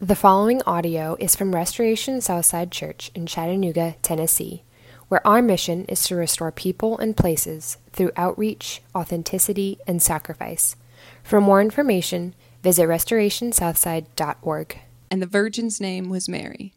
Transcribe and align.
The 0.00 0.14
following 0.14 0.62
audio 0.62 1.16
is 1.18 1.34
from 1.34 1.56
Restoration 1.56 2.20
Southside 2.20 2.70
Church 2.70 3.10
in 3.16 3.26
Chattanooga, 3.26 3.96
Tennessee, 4.00 4.62
where 5.08 5.26
our 5.26 5.42
mission 5.42 5.86
is 5.86 6.04
to 6.04 6.14
restore 6.14 6.52
people 6.52 6.96
and 6.98 7.16
places 7.16 7.78
through 7.92 8.12
outreach, 8.14 8.80
authenticity, 8.94 9.76
and 9.88 10.00
sacrifice. 10.00 10.76
For 11.24 11.40
more 11.40 11.60
information, 11.60 12.36
visit 12.62 12.84
restorationsouthside.org. 12.84 14.78
And 15.10 15.20
the 15.20 15.26
virgin's 15.26 15.80
name 15.80 16.08
was 16.08 16.28
Mary. 16.28 16.74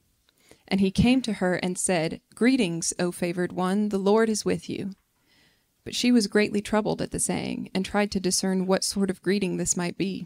And 0.67 0.79
he 0.79 0.89
came 0.89 1.21
to 1.21 1.33
her 1.33 1.57
and 1.57 1.77
said, 1.77 2.21
Greetings, 2.33 2.91
O 2.97 3.11
favored 3.11 3.51
one, 3.51 3.89
the 3.89 3.99
Lord 3.99 4.29
is 4.29 4.45
with 4.45 4.67
you. 4.67 4.93
But 5.83 5.93
she 5.93 6.11
was 6.11 6.25
greatly 6.25 6.59
troubled 6.59 7.03
at 7.03 7.11
the 7.11 7.19
saying, 7.19 7.69
and 7.75 7.85
tried 7.85 8.09
to 8.13 8.19
discern 8.19 8.65
what 8.65 8.83
sort 8.83 9.11
of 9.11 9.21
greeting 9.21 9.57
this 9.57 9.77
might 9.77 9.95
be. 9.95 10.25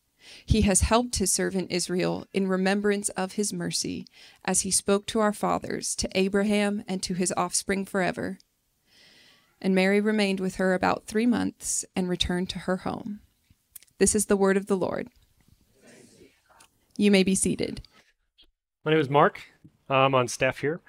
He 0.45 0.61
has 0.61 0.81
helped 0.81 1.17
his 1.17 1.31
servant 1.31 1.71
Israel 1.71 2.25
in 2.33 2.47
remembrance 2.47 3.09
of 3.09 3.33
his 3.33 3.53
mercy, 3.53 4.05
as 4.45 4.61
he 4.61 4.71
spoke 4.71 5.05
to 5.07 5.19
our 5.19 5.33
fathers, 5.33 5.95
to 5.95 6.09
Abraham, 6.13 6.83
and 6.87 7.01
to 7.03 7.13
his 7.13 7.33
offspring 7.37 7.85
forever. 7.85 8.39
And 9.61 9.75
Mary 9.75 10.01
remained 10.01 10.39
with 10.39 10.55
her 10.55 10.73
about 10.73 11.05
three 11.05 11.27
months 11.27 11.85
and 11.95 12.09
returned 12.09 12.49
to 12.49 12.59
her 12.59 12.77
home. 12.77 13.19
This 13.99 14.15
is 14.15 14.25
the 14.25 14.37
word 14.37 14.57
of 14.57 14.65
the 14.65 14.77
Lord. 14.77 15.07
You 16.97 17.11
may 17.11 17.23
be 17.23 17.35
seated. 17.35 17.81
My 18.83 18.91
name 18.91 18.99
is 18.99 19.09
Mark. 19.09 19.41
I'm 19.89 20.15
on 20.15 20.27
staff 20.27 20.59
here 20.59 20.81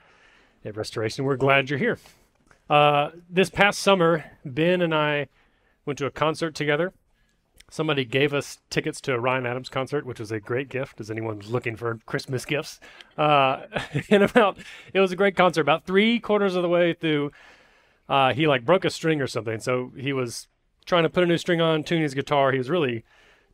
at 0.64 0.76
Restoration. 0.76 1.24
We're 1.24 1.36
glad 1.36 1.69
you're 1.69 1.78
here. 1.78 1.98
Uh, 2.70 3.10
this 3.28 3.50
past 3.50 3.80
summer, 3.80 4.24
Ben 4.44 4.80
and 4.80 4.94
I 4.94 5.28
went 5.84 5.98
to 5.98 6.06
a 6.06 6.10
concert 6.10 6.54
together 6.54 6.92
somebody 7.72 8.05
gave 8.05 8.34
us 8.34 8.59
tickets 8.69 9.00
to 9.00 9.15
a 9.15 9.19
Ryan 9.19 9.47
Adams 9.47 9.71
concert, 9.71 10.05
which 10.05 10.21
was 10.21 10.31
a 10.31 10.38
great 10.38 10.69
gift 10.69 11.00
as 11.00 11.10
anyone's 11.10 11.50
looking 11.50 11.75
for 11.75 11.99
Christmas 12.05 12.44
gifts. 12.44 12.78
Uh, 13.16 13.62
and 14.10 14.22
about, 14.22 14.59
it 14.93 15.00
was 15.00 15.10
a 15.10 15.16
great 15.16 15.34
concert. 15.37 15.62
About 15.62 15.87
three 15.87 16.21
quarters 16.21 16.55
of 16.55 16.62
the 16.62 16.69
way 16.69 16.93
through, 16.93 17.33
uh, 18.10 18.34
he 18.34 18.47
like 18.47 18.66
broke 18.66 18.84
a 18.84 18.91
string 18.91 19.22
or 19.22 19.27
something. 19.27 19.59
So 19.59 19.91
he 19.97 20.12
was 20.12 20.49
trying 20.84 21.05
to 21.05 21.09
put 21.09 21.22
a 21.22 21.27
new 21.27 21.38
string 21.38 21.62
on, 21.62 21.83
tune 21.83 22.03
his 22.03 22.12
guitar. 22.12 22.53
He 22.53 22.59
was 22.59 22.69
really 22.69 23.05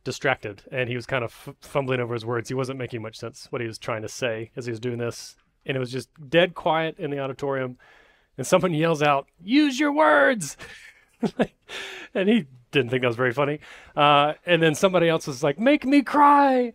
distracted 0.03 0.63
and 0.69 0.89
he 0.89 0.97
was 0.97 1.05
kind 1.05 1.23
of 1.23 1.33
f- 1.47 1.55
fumbling 1.61 2.01
over 2.01 2.13
his 2.13 2.25
words. 2.25 2.49
He 2.49 2.55
wasn't 2.55 2.77
making 2.77 3.01
much 3.01 3.17
sense 3.17 3.47
what 3.51 3.61
he 3.61 3.67
was 3.67 3.77
trying 3.77 4.01
to 4.01 4.09
say 4.09 4.51
as 4.57 4.65
he 4.65 4.71
was 4.71 4.81
doing 4.81 4.97
this. 4.97 5.37
And 5.65 5.77
it 5.77 5.79
was 5.79 5.93
just 5.93 6.09
dead 6.29 6.55
quiet 6.55 6.99
in 6.99 7.09
the 7.09 7.19
auditorium. 7.19 7.77
And 8.37 8.45
someone 8.45 8.73
yells 8.73 9.01
out, 9.01 9.27
Use 9.41 9.79
your 9.79 9.93
words! 9.93 10.57
and 12.13 12.27
he 12.27 12.47
didn't 12.71 12.89
think 12.89 13.01
that 13.01 13.07
was 13.07 13.15
very 13.15 13.33
funny. 13.33 13.59
Uh, 13.95 14.33
and 14.45 14.61
then 14.61 14.75
somebody 14.75 15.09
else 15.09 15.27
was 15.27 15.43
like, 15.43 15.59
"Make 15.59 15.85
me 15.85 16.01
cry," 16.01 16.73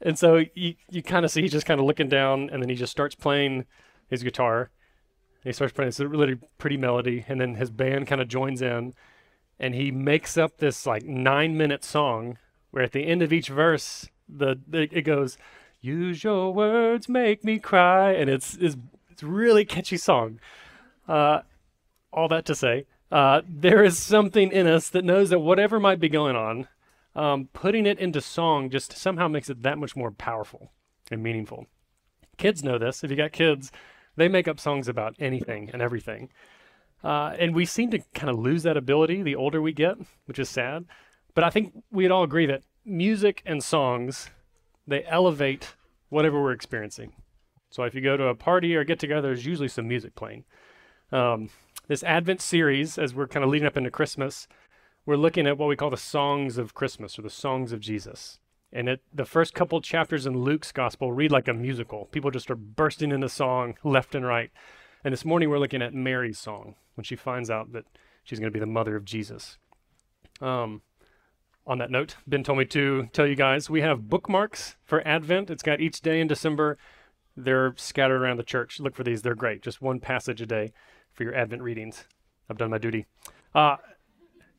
and 0.00 0.18
so 0.18 0.44
you 0.54 0.74
you 0.90 1.02
kind 1.02 1.24
of 1.24 1.30
see 1.30 1.42
he's 1.42 1.52
just 1.52 1.66
kind 1.66 1.80
of 1.80 1.86
looking 1.86 2.08
down, 2.08 2.50
and 2.50 2.62
then 2.62 2.68
he 2.68 2.74
just 2.74 2.92
starts 2.92 3.14
playing 3.14 3.66
his 4.08 4.22
guitar. 4.22 4.70
he 5.44 5.52
starts 5.52 5.72
playing 5.72 5.88
this 5.88 6.00
really 6.00 6.36
pretty 6.58 6.76
melody, 6.76 7.24
and 7.28 7.40
then 7.40 7.56
his 7.56 7.70
band 7.70 8.06
kind 8.06 8.20
of 8.20 8.28
joins 8.28 8.62
in, 8.62 8.94
and 9.58 9.74
he 9.74 9.90
makes 9.90 10.36
up 10.36 10.58
this 10.58 10.86
like 10.86 11.04
nine 11.04 11.56
minute 11.56 11.84
song 11.84 12.38
where 12.72 12.82
at 12.82 12.92
the 12.92 13.06
end 13.06 13.22
of 13.22 13.32
each 13.32 13.48
verse, 13.48 14.08
the, 14.28 14.58
the 14.66 14.88
it 14.90 15.02
goes, 15.02 15.38
"Use 15.80 16.24
your 16.24 16.52
words, 16.52 17.08
make 17.08 17.44
me 17.44 17.58
cry," 17.58 18.12
and 18.12 18.28
it's 18.28 18.56
it's 18.56 18.76
it's 19.10 19.22
really 19.22 19.64
catchy 19.64 19.96
song. 19.96 20.40
Uh, 21.06 21.40
all 22.12 22.28
that 22.28 22.44
to 22.46 22.54
say, 22.54 22.86
uh, 23.12 23.42
there 23.46 23.84
is 23.84 23.98
something 23.98 24.50
in 24.50 24.66
us 24.66 24.88
that 24.88 25.04
knows 25.04 25.28
that 25.28 25.40
whatever 25.40 25.78
might 25.78 26.00
be 26.00 26.08
going 26.08 26.34
on, 26.34 26.66
um, 27.14 27.50
putting 27.52 27.84
it 27.84 27.98
into 27.98 28.22
song 28.22 28.70
just 28.70 28.96
somehow 28.96 29.28
makes 29.28 29.50
it 29.50 29.62
that 29.62 29.76
much 29.76 29.94
more 29.94 30.10
powerful 30.10 30.72
and 31.10 31.22
meaningful. 31.22 31.66
Kids 32.38 32.64
know 32.64 32.78
this. 32.78 33.04
If 33.04 33.10
you 33.10 33.16
got 33.18 33.32
kids, 33.32 33.70
they 34.16 34.28
make 34.28 34.48
up 34.48 34.58
songs 34.58 34.88
about 34.88 35.14
anything 35.18 35.68
and 35.74 35.82
everything. 35.82 36.30
Uh, 37.04 37.36
and 37.38 37.54
we 37.54 37.66
seem 37.66 37.90
to 37.90 37.98
kind 38.14 38.30
of 38.30 38.38
lose 38.38 38.62
that 38.62 38.78
ability 38.78 39.22
the 39.22 39.36
older 39.36 39.60
we 39.60 39.72
get, 39.72 39.98
which 40.24 40.38
is 40.38 40.48
sad. 40.48 40.86
But 41.34 41.44
I 41.44 41.50
think 41.50 41.74
we'd 41.90 42.10
all 42.10 42.22
agree 42.22 42.46
that 42.46 42.62
music 42.82 43.42
and 43.44 43.62
songs, 43.62 44.30
they 44.86 45.04
elevate 45.04 45.74
whatever 46.08 46.40
we're 46.40 46.52
experiencing. 46.52 47.12
So 47.68 47.82
if 47.82 47.94
you 47.94 48.00
go 48.00 48.16
to 48.16 48.28
a 48.28 48.34
party 48.34 48.74
or 48.74 48.84
get 48.84 48.98
together, 48.98 49.28
there's 49.28 49.44
usually 49.44 49.68
some 49.68 49.86
music 49.86 50.14
playing. 50.14 50.44
Um, 51.10 51.50
this 51.88 52.02
Advent 52.04 52.40
series, 52.40 52.98
as 52.98 53.14
we're 53.14 53.26
kind 53.26 53.44
of 53.44 53.50
leading 53.50 53.66
up 53.66 53.76
into 53.76 53.90
Christmas, 53.90 54.46
we're 55.04 55.16
looking 55.16 55.46
at 55.46 55.58
what 55.58 55.68
we 55.68 55.76
call 55.76 55.90
the 55.90 55.96
songs 55.96 56.58
of 56.58 56.74
Christmas 56.74 57.18
or 57.18 57.22
the 57.22 57.30
songs 57.30 57.72
of 57.72 57.80
Jesus. 57.80 58.38
And 58.72 58.88
it, 58.88 59.02
the 59.12 59.24
first 59.24 59.52
couple 59.52 59.80
chapters 59.80 60.24
in 60.24 60.38
Luke's 60.38 60.72
gospel 60.72 61.12
read 61.12 61.32
like 61.32 61.48
a 61.48 61.52
musical. 61.52 62.06
People 62.06 62.30
just 62.30 62.50
are 62.50 62.56
bursting 62.56 63.12
into 63.12 63.28
song 63.28 63.76
left 63.84 64.14
and 64.14 64.24
right. 64.24 64.50
And 65.04 65.12
this 65.12 65.24
morning 65.24 65.50
we're 65.50 65.58
looking 65.58 65.82
at 65.82 65.92
Mary's 65.92 66.38
song 66.38 66.76
when 66.94 67.04
she 67.04 67.16
finds 67.16 67.50
out 67.50 67.72
that 67.72 67.84
she's 68.22 68.38
going 68.38 68.50
to 68.50 68.56
be 68.56 68.60
the 68.60 68.66
mother 68.66 68.96
of 68.96 69.04
Jesus. 69.04 69.58
Um, 70.40 70.82
on 71.66 71.78
that 71.78 71.90
note, 71.90 72.16
Ben 72.26 72.44
told 72.44 72.58
me 72.58 72.64
to 72.66 73.08
tell 73.12 73.26
you 73.26 73.34
guys 73.34 73.68
we 73.68 73.82
have 73.82 74.08
bookmarks 74.08 74.76
for 74.84 75.06
Advent. 75.06 75.50
It's 75.50 75.62
got 75.62 75.80
each 75.80 76.00
day 76.00 76.20
in 76.20 76.28
December. 76.28 76.78
They're 77.36 77.74
scattered 77.76 78.22
around 78.22 78.38
the 78.38 78.42
church. 78.42 78.80
Look 78.80 78.94
for 78.94 79.04
these, 79.04 79.22
they're 79.22 79.34
great. 79.34 79.62
Just 79.62 79.82
one 79.82 80.00
passage 80.00 80.40
a 80.40 80.46
day 80.46 80.72
for 81.12 81.24
your 81.24 81.34
Advent 81.34 81.62
readings. 81.62 82.04
I've 82.48 82.58
done 82.58 82.70
my 82.70 82.78
duty. 82.78 83.06
Uh, 83.54 83.76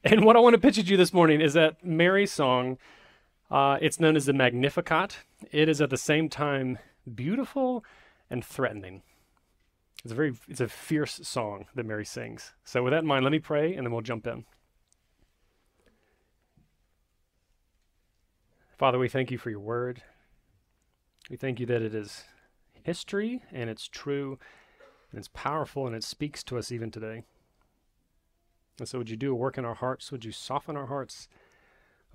and 0.03 0.25
what 0.25 0.35
I 0.35 0.39
want 0.39 0.53
to 0.53 0.59
pitch 0.59 0.77
at 0.77 0.89
you 0.89 0.97
this 0.97 1.13
morning 1.13 1.41
is 1.41 1.53
that 1.53 1.83
Mary's 1.83 2.31
song. 2.31 2.77
Uh, 3.49 3.77
it's 3.81 3.99
known 3.99 4.15
as 4.15 4.25
the 4.25 4.33
Magnificat. 4.33 5.19
It 5.51 5.69
is 5.69 5.81
at 5.81 5.89
the 5.89 5.97
same 5.97 6.29
time 6.29 6.79
beautiful 7.13 7.83
and 8.29 8.43
threatening. 8.43 9.03
It's 10.03 10.11
a 10.11 10.15
very 10.15 10.33
it's 10.49 10.59
a 10.59 10.67
fierce 10.67 11.21
song 11.23 11.65
that 11.75 11.85
Mary 11.85 12.05
sings. 12.05 12.53
So 12.65 12.83
with 12.83 12.91
that 12.91 13.03
in 13.03 13.05
mind, 13.05 13.23
let 13.23 13.31
me 13.31 13.39
pray 13.39 13.73
and 13.73 13.85
then 13.85 13.93
we'll 13.93 14.01
jump 14.01 14.27
in. 14.27 14.45
Father, 18.77 18.99
we 18.99 19.07
thank 19.07 19.31
you 19.31 19.37
for 19.37 19.49
your 19.49 19.61
word. 19.61 20.01
We 21.29 21.37
thank 21.37 21.59
you 21.59 21.65
that 21.67 21.81
it 21.81 21.95
is 21.95 22.23
history 22.83 23.43
and 23.51 23.69
it's 23.69 23.87
true 23.87 24.39
and 25.13 25.19
it's 25.19 25.29
powerful 25.33 25.85
and 25.85 25.95
it 25.95 26.03
speaks 26.03 26.43
to 26.43 26.57
us 26.57 26.71
even 26.71 26.89
today. 26.89 27.23
And 28.79 28.87
so, 28.87 28.97
would 28.97 29.09
you 29.09 29.15
do 29.15 29.31
a 29.31 29.35
work 29.35 29.59
in 29.59 29.65
our 29.65 29.75
hearts? 29.75 30.11
Would 30.11 30.25
you 30.25 30.31
soften 30.31 30.75
our 30.75 30.87
hearts? 30.87 31.27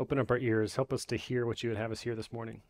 Open 0.00 0.18
up 0.18 0.30
our 0.30 0.38
ears. 0.38 0.74
Help 0.74 0.92
us 0.92 1.04
to 1.06 1.16
hear 1.16 1.46
what 1.46 1.62
you 1.62 1.70
would 1.70 1.78
have 1.78 1.92
us 1.92 2.00
hear 2.00 2.16
this 2.16 2.32
morning. 2.32 2.62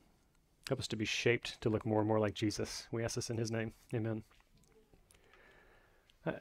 Help 0.68 0.80
us 0.80 0.88
to 0.88 0.96
be 0.96 1.06
shaped 1.06 1.58
to 1.62 1.70
look 1.70 1.86
more 1.86 2.00
and 2.00 2.08
more 2.08 2.20
like 2.20 2.34
Jesus. 2.34 2.86
We 2.92 3.02
ask 3.02 3.14
this 3.14 3.30
in 3.30 3.38
his 3.38 3.50
name. 3.50 3.72
Amen. 3.94 4.22
I 6.26 6.34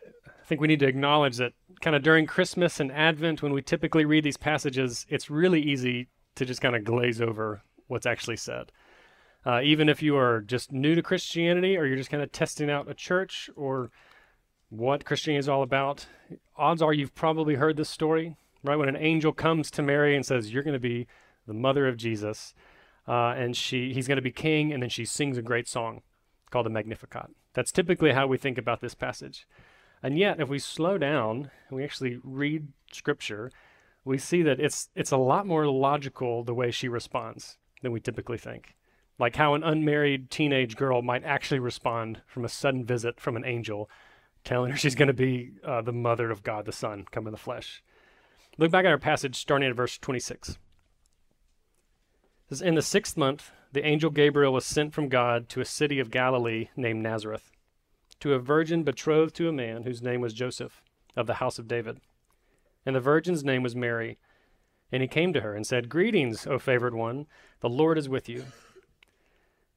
think 0.45 0.59
we 0.59 0.67
need 0.67 0.81
to 0.81 0.87
acknowledge 0.87 1.37
that 1.37 1.53
kind 1.81 1.95
of 1.95 2.03
during 2.03 2.25
Christmas 2.25 2.81
and 2.81 2.91
Advent, 2.91 3.41
when 3.41 3.53
we 3.53 3.61
typically 3.61 4.03
read 4.03 4.25
these 4.25 4.37
passages, 4.37 5.05
it's 5.07 5.29
really 5.29 5.61
easy 5.61 6.09
to 6.35 6.45
just 6.45 6.61
kind 6.61 6.75
of 6.75 6.83
glaze 6.83 7.21
over 7.21 7.61
what's 7.87 8.05
actually 8.05 8.35
said. 8.35 8.71
Uh, 9.47 9.61
even 9.63 9.87
if 9.87 10.01
you 10.01 10.17
are 10.17 10.41
just 10.41 10.73
new 10.73 10.93
to 10.93 11.01
Christianity 11.01 11.77
or 11.77 11.85
you're 11.85 11.95
just 11.95 12.09
kind 12.09 12.21
of 12.21 12.33
testing 12.33 12.69
out 12.69 12.89
a 12.89 12.93
church 12.93 13.49
or 13.55 13.89
what 14.67 15.05
Christianity 15.05 15.39
is 15.39 15.47
all 15.47 15.63
about, 15.63 16.05
odds 16.57 16.81
are 16.81 16.91
you've 16.91 17.15
probably 17.15 17.55
heard 17.55 17.77
this 17.77 17.89
story, 17.89 18.35
right? 18.61 18.75
When 18.75 18.89
an 18.89 18.97
angel 18.97 19.31
comes 19.31 19.71
to 19.71 19.81
Mary 19.81 20.17
and 20.17 20.25
says, 20.25 20.51
You're 20.51 20.63
going 20.63 20.73
to 20.73 20.81
be 20.81 21.07
the 21.47 21.53
mother 21.53 21.87
of 21.87 21.95
Jesus, 21.95 22.53
uh, 23.07 23.35
and 23.37 23.55
she 23.55 23.93
he's 23.93 24.05
going 24.05 24.17
to 24.17 24.21
be 24.21 24.33
king, 24.33 24.73
and 24.73 24.83
then 24.83 24.89
she 24.89 25.05
sings 25.05 25.37
a 25.37 25.41
great 25.41 25.69
song 25.69 26.01
called 26.51 26.65
the 26.65 26.69
Magnificat. 26.69 27.29
That's 27.53 27.71
typically 27.71 28.11
how 28.11 28.27
we 28.27 28.37
think 28.37 28.57
about 28.57 28.81
this 28.81 28.95
passage. 28.95 29.47
And 30.03 30.19
yet, 30.19 30.41
if 30.41 30.49
we 30.49 30.59
slow 30.59 30.97
down 30.97 31.51
and 31.69 31.77
we 31.77 31.85
actually 31.85 32.19
read 32.21 32.67
scripture, 32.91 33.49
we 34.03 34.17
see 34.17 34.41
that 34.41 34.59
it's 34.59 34.89
it's 34.93 35.11
a 35.11 35.17
lot 35.17 35.47
more 35.47 35.67
logical 35.67 36.43
the 36.43 36.53
way 36.53 36.69
she 36.69 36.89
responds 36.89 37.57
than 37.81 37.93
we 37.93 38.01
typically 38.01 38.37
think. 38.37 38.75
Like 39.19 39.35
how 39.35 39.53
an 39.55 39.63
unmarried 39.63 40.29
teenage 40.29 40.75
girl 40.75 41.01
might 41.01 41.23
actually 41.23 41.59
respond 41.59 42.21
from 42.27 42.45
a 42.45 42.49
sudden 42.49 42.85
visit 42.85 43.19
from 43.19 43.35
an 43.35 43.45
angel 43.45 43.89
telling 44.43 44.71
her 44.71 44.77
she's 44.77 44.95
going 44.95 45.07
to 45.07 45.13
be 45.13 45.51
uh, 45.65 45.81
the 45.81 45.91
mother 45.91 46.29
of 46.29 46.43
God 46.43 46.65
the 46.65 46.71
Son 46.71 47.05
come 47.11 47.27
in 47.27 47.31
the 47.31 47.37
flesh. 47.37 47.83
Look 48.57 48.71
back 48.71 48.85
at 48.85 48.91
our 48.91 48.97
passage 48.97 49.35
starting 49.35 49.69
at 49.69 49.75
verse 49.75 49.97
26. 49.97 50.49
It 50.49 50.57
says, 52.49 52.61
In 52.61 52.75
the 52.75 52.81
sixth 52.81 53.17
month, 53.17 53.51
the 53.73 53.85
angel 53.85 54.09
Gabriel 54.09 54.53
was 54.53 54.65
sent 54.65 54.93
from 54.93 55.09
God 55.09 55.49
to 55.49 55.61
a 55.61 55.65
city 55.65 55.99
of 55.99 56.11
Galilee 56.11 56.69
named 56.75 57.03
Nazareth, 57.03 57.51
to 58.21 58.33
a 58.33 58.39
virgin 58.39 58.83
betrothed 58.83 59.35
to 59.35 59.49
a 59.49 59.53
man 59.53 59.83
whose 59.83 60.01
name 60.01 60.21
was 60.21 60.33
Joseph, 60.33 60.81
of 61.15 61.27
the 61.27 61.35
house 61.35 61.59
of 61.59 61.67
David 61.67 61.99
and 62.87 62.95
the 62.95 63.01
virgin's 63.01 63.43
name 63.43 63.63
was 63.63 63.75
Mary. 63.75 64.17
And 64.93 65.01
he 65.01 65.09
came 65.09 65.33
to 65.33 65.41
her 65.41 65.53
and 65.53 65.67
said, 65.67 65.89
Greetings, 65.89 66.47
O 66.47 66.57
favored 66.57 66.95
one, 66.95 67.27
the 67.59 67.67
Lord 67.67 67.97
is 67.97 68.07
with 68.07 68.29
you. 68.29 68.45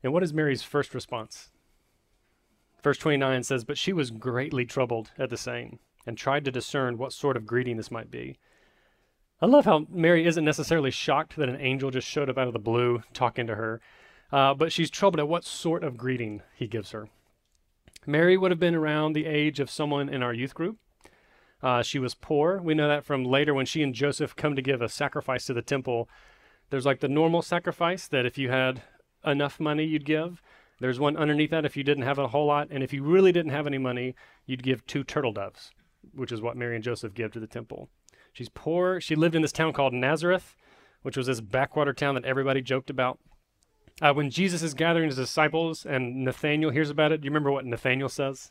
And 0.03 0.13
what 0.13 0.23
is 0.23 0.33
Mary's 0.33 0.63
first 0.63 0.95
response? 0.95 1.51
Verse 2.83 2.99
29 2.99 3.43
says, 3.43 3.65
But 3.65 3.79
she 3.79 3.93
was 3.93 4.11
greatly 4.11 4.65
troubled 4.65 5.11
at 5.19 5.31
the 5.31 5.37
saying, 5.37 5.79
and 6.07 6.17
tried 6.17 6.45
to 6.47 6.51
discern 6.51 6.99
what 6.99 7.13
sort 7.13 7.37
of 7.37 7.47
greeting 7.47 7.77
this 7.77 7.91
might 7.91 8.11
be. 8.11 8.39
I 9.43 9.47
love 9.47 9.65
how 9.65 9.87
Mary 9.91 10.27
isn't 10.27 10.45
necessarily 10.45 10.91
shocked 10.91 11.37
that 11.37 11.49
an 11.49 11.61
angel 11.61 11.91
just 11.91 12.09
showed 12.09 12.29
up 12.29 12.39
out 12.39 12.47
of 12.47 12.53
the 12.53 12.59
blue 12.59 13.03
talking 13.13 13.47
to 13.47 13.55
her, 13.55 13.81
uh, 14.33 14.55
but 14.55 14.73
she's 14.73 14.91
troubled 14.91 15.21
at 15.21 15.29
what 15.29 15.45
sort 15.45 15.83
of 15.83 15.97
greeting 15.97 16.43
he 16.55 16.67
gives 16.67 16.91
her. 16.91 17.09
Mary 18.07 18.37
would 18.37 18.51
have 18.51 18.61
been 18.61 18.75
around 18.75 19.13
the 19.13 19.27
age 19.27 19.61
of 19.61 19.71
someone 19.71 20.09
in 20.09 20.23
our 20.23 20.33
youth 20.33 20.55
group. 20.55 20.79
Uh, 21.63 21.83
she 21.83 21.99
was 21.99 22.15
poor. 22.15 22.61
We 22.61 22.75
know 22.75 22.89
that 22.89 23.05
from 23.05 23.25
later 23.25 23.53
when 23.53 23.67
she 23.67 23.83
and 23.83 23.95
Joseph 23.95 24.37
come 24.37 24.57
to 24.57 24.63
give 24.63 24.81
a 24.81 24.89
sacrifice 24.89 25.45
to 25.47 25.55
the 25.55 25.63
temple. 25.63 26.09
There's 26.71 26.87
like 26.87 27.01
the 27.01 27.09
normal 27.09 27.43
sacrifice 27.43 28.07
that 28.09 28.25
if 28.25 28.39
you 28.39 28.51
had 28.51 28.83
enough 29.25 29.61
money, 29.61 29.85
you'd 29.85 30.05
give. 30.05 30.43
There's 30.81 30.99
one 30.99 31.17
underneath 31.17 31.51
that 31.51 31.67
if 31.67 31.77
you 31.77 31.85
didn't 31.85 32.05
have 32.05 32.19
a 32.19 32.29
whole 32.29 32.47
lot. 32.47 32.69
And 32.71 32.83
if 32.83 32.93
you 32.93 33.03
really 33.03 33.33
didn't 33.33 33.53
have 33.53 33.67
any 33.67 33.79
money, 33.79 34.15
you'd 34.47 34.63
give 34.63 34.87
two 34.87 35.05
turtle 35.05 35.33
doves, 35.33 35.71
which 36.15 36.33
is 36.33 36.41
what 36.41 36.57
Mary 36.57 36.75
and 36.75 36.85
Joseph 36.85 37.15
give 37.15 37.33
to 37.33 37.41
the 37.41 37.47
temple. 37.47 37.91
She's 38.33 38.49
poor. 38.49 39.01
She 39.01 39.15
lived 39.15 39.35
in 39.35 39.43
this 39.43 39.53
town 39.53 39.73
called 39.73 39.93
Nazareth, 39.93 40.57
which 41.03 41.17
was 41.17 41.27
this 41.27 41.41
backwater 41.41 41.93
town 41.93 42.15
that 42.15 42.25
everybody 42.25 42.63
joked 42.63 42.91
about. 42.91 43.19
Uh, 44.01 44.15
when 44.15 44.31
Jesus 44.31 44.63
is 44.63 44.73
gathering 44.73 45.07
his 45.07 45.17
disciples 45.17 45.85
and 45.85 46.25
Nathaniel 46.25 46.71
hears 46.71 46.89
about 46.89 47.13
it, 47.13 47.21
do 47.21 47.27
you 47.27 47.31
remember 47.31 47.53
what 47.53 47.67
Nathaniel 47.67 48.09
says? 48.09 48.51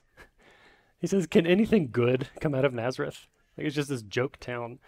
He 1.00 1.08
says, 1.08 1.26
Can 1.26 1.48
anything 1.48 1.90
good 1.92 2.28
come 2.40 2.54
out 2.54 2.66
of 2.66 2.74
Nazareth? 2.74 3.28
Like 3.58 3.66
it's 3.66 3.76
just 3.76 3.90
this 3.90 4.04
joke 4.04 4.38
town. 4.40 4.80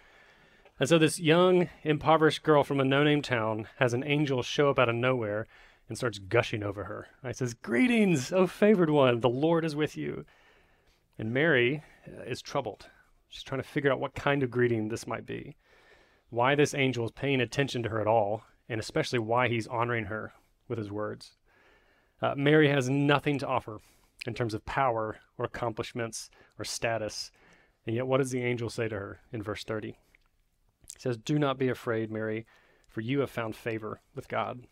And 0.80 0.90
so 0.90 0.98
this 0.98 1.20
young, 1.20 1.70
impoverished 1.84 2.44
girl 2.44 2.64
from 2.64 2.80
a 2.80 2.86
no 2.86 3.04
name 3.04 3.22
town 3.22 3.68
has 3.78 3.94
an 3.94 4.04
angel 4.04 4.44
show 4.44 4.70
up 4.70 4.78
out 4.78 4.90
of 4.90 4.96
nowhere 4.96 5.48
and 5.92 5.98
starts 5.98 6.20
gushing 6.20 6.64
over 6.64 6.86
her. 6.86 7.08
I 7.22 7.34
says, 7.34 7.54
Greetings, 7.54 8.32
O 8.32 8.48
favored 8.48 8.90
one, 8.90 9.20
the 9.20 9.28
Lord 9.28 9.66
is 9.66 9.76
with 9.76 9.98
you. 9.98 10.24
And 11.20 11.34
Mary 11.34 11.84
uh, 12.08 12.24
is 12.24 12.42
troubled. 12.42 12.86
She's 13.28 13.44
trying 13.44 13.62
to 13.62 13.68
figure 13.68 13.92
out 13.92 14.00
what 14.00 14.16
kind 14.16 14.42
of 14.42 14.50
greeting 14.50 14.88
this 14.88 15.06
might 15.06 15.26
be, 15.26 15.58
why 16.30 16.56
this 16.56 16.74
angel 16.74 17.04
is 17.04 17.12
paying 17.12 17.42
attention 17.42 17.84
to 17.84 17.90
her 17.90 18.00
at 18.00 18.08
all, 18.08 18.44
and 18.70 18.80
especially 18.80 19.20
why 19.20 19.50
he's 19.50 19.68
honoring 19.68 20.06
her 20.06 20.32
with 20.70 20.80
his 20.80 20.90
words. 20.90 21.34
Uh, 22.22 22.36
Mary 22.38 22.70
has 22.70 22.90
nothing 22.90 23.38
to 23.40 23.48
offer 23.48 23.82
in 24.26 24.34
terms 24.34 24.54
of 24.54 24.64
power 24.64 25.18
or 25.38 25.44
accomplishments 25.44 26.30
or 26.58 26.64
status. 26.64 27.32
And 27.86 27.98
yet, 27.98 28.08
what 28.08 28.20
does 28.20 28.32
the 28.32 28.44
angel 28.44 28.70
say 28.70 28.88
to 28.88 28.96
her 28.96 29.20
in 29.34 29.44
verse 29.44 29.66
30? 29.66 29.90
He 29.90 29.98
says, 31.00 31.18
Do 31.18 31.38
not 31.38 31.58
be 31.58 31.68
afraid, 31.68 32.10
Mary, 32.10 32.46
for 32.88 33.02
you 33.02 33.20
have 33.20 33.30
found 33.30 33.58
favor 33.58 34.00
with 34.16 34.30
God. 34.30 34.68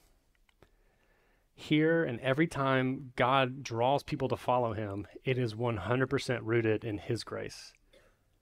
Here 1.60 2.06
and 2.06 2.22
every 2.22 2.48
time 2.48 3.12
God 3.18 3.64
draws 3.64 4.02
people 4.02 4.30
to 4.30 4.38
follow 4.38 4.72
him, 4.72 5.06
it 5.26 5.38
is 5.38 5.56
100% 5.56 6.40
rooted 6.44 6.86
in 6.86 7.00
his 7.00 7.26
grace. 7.26 7.74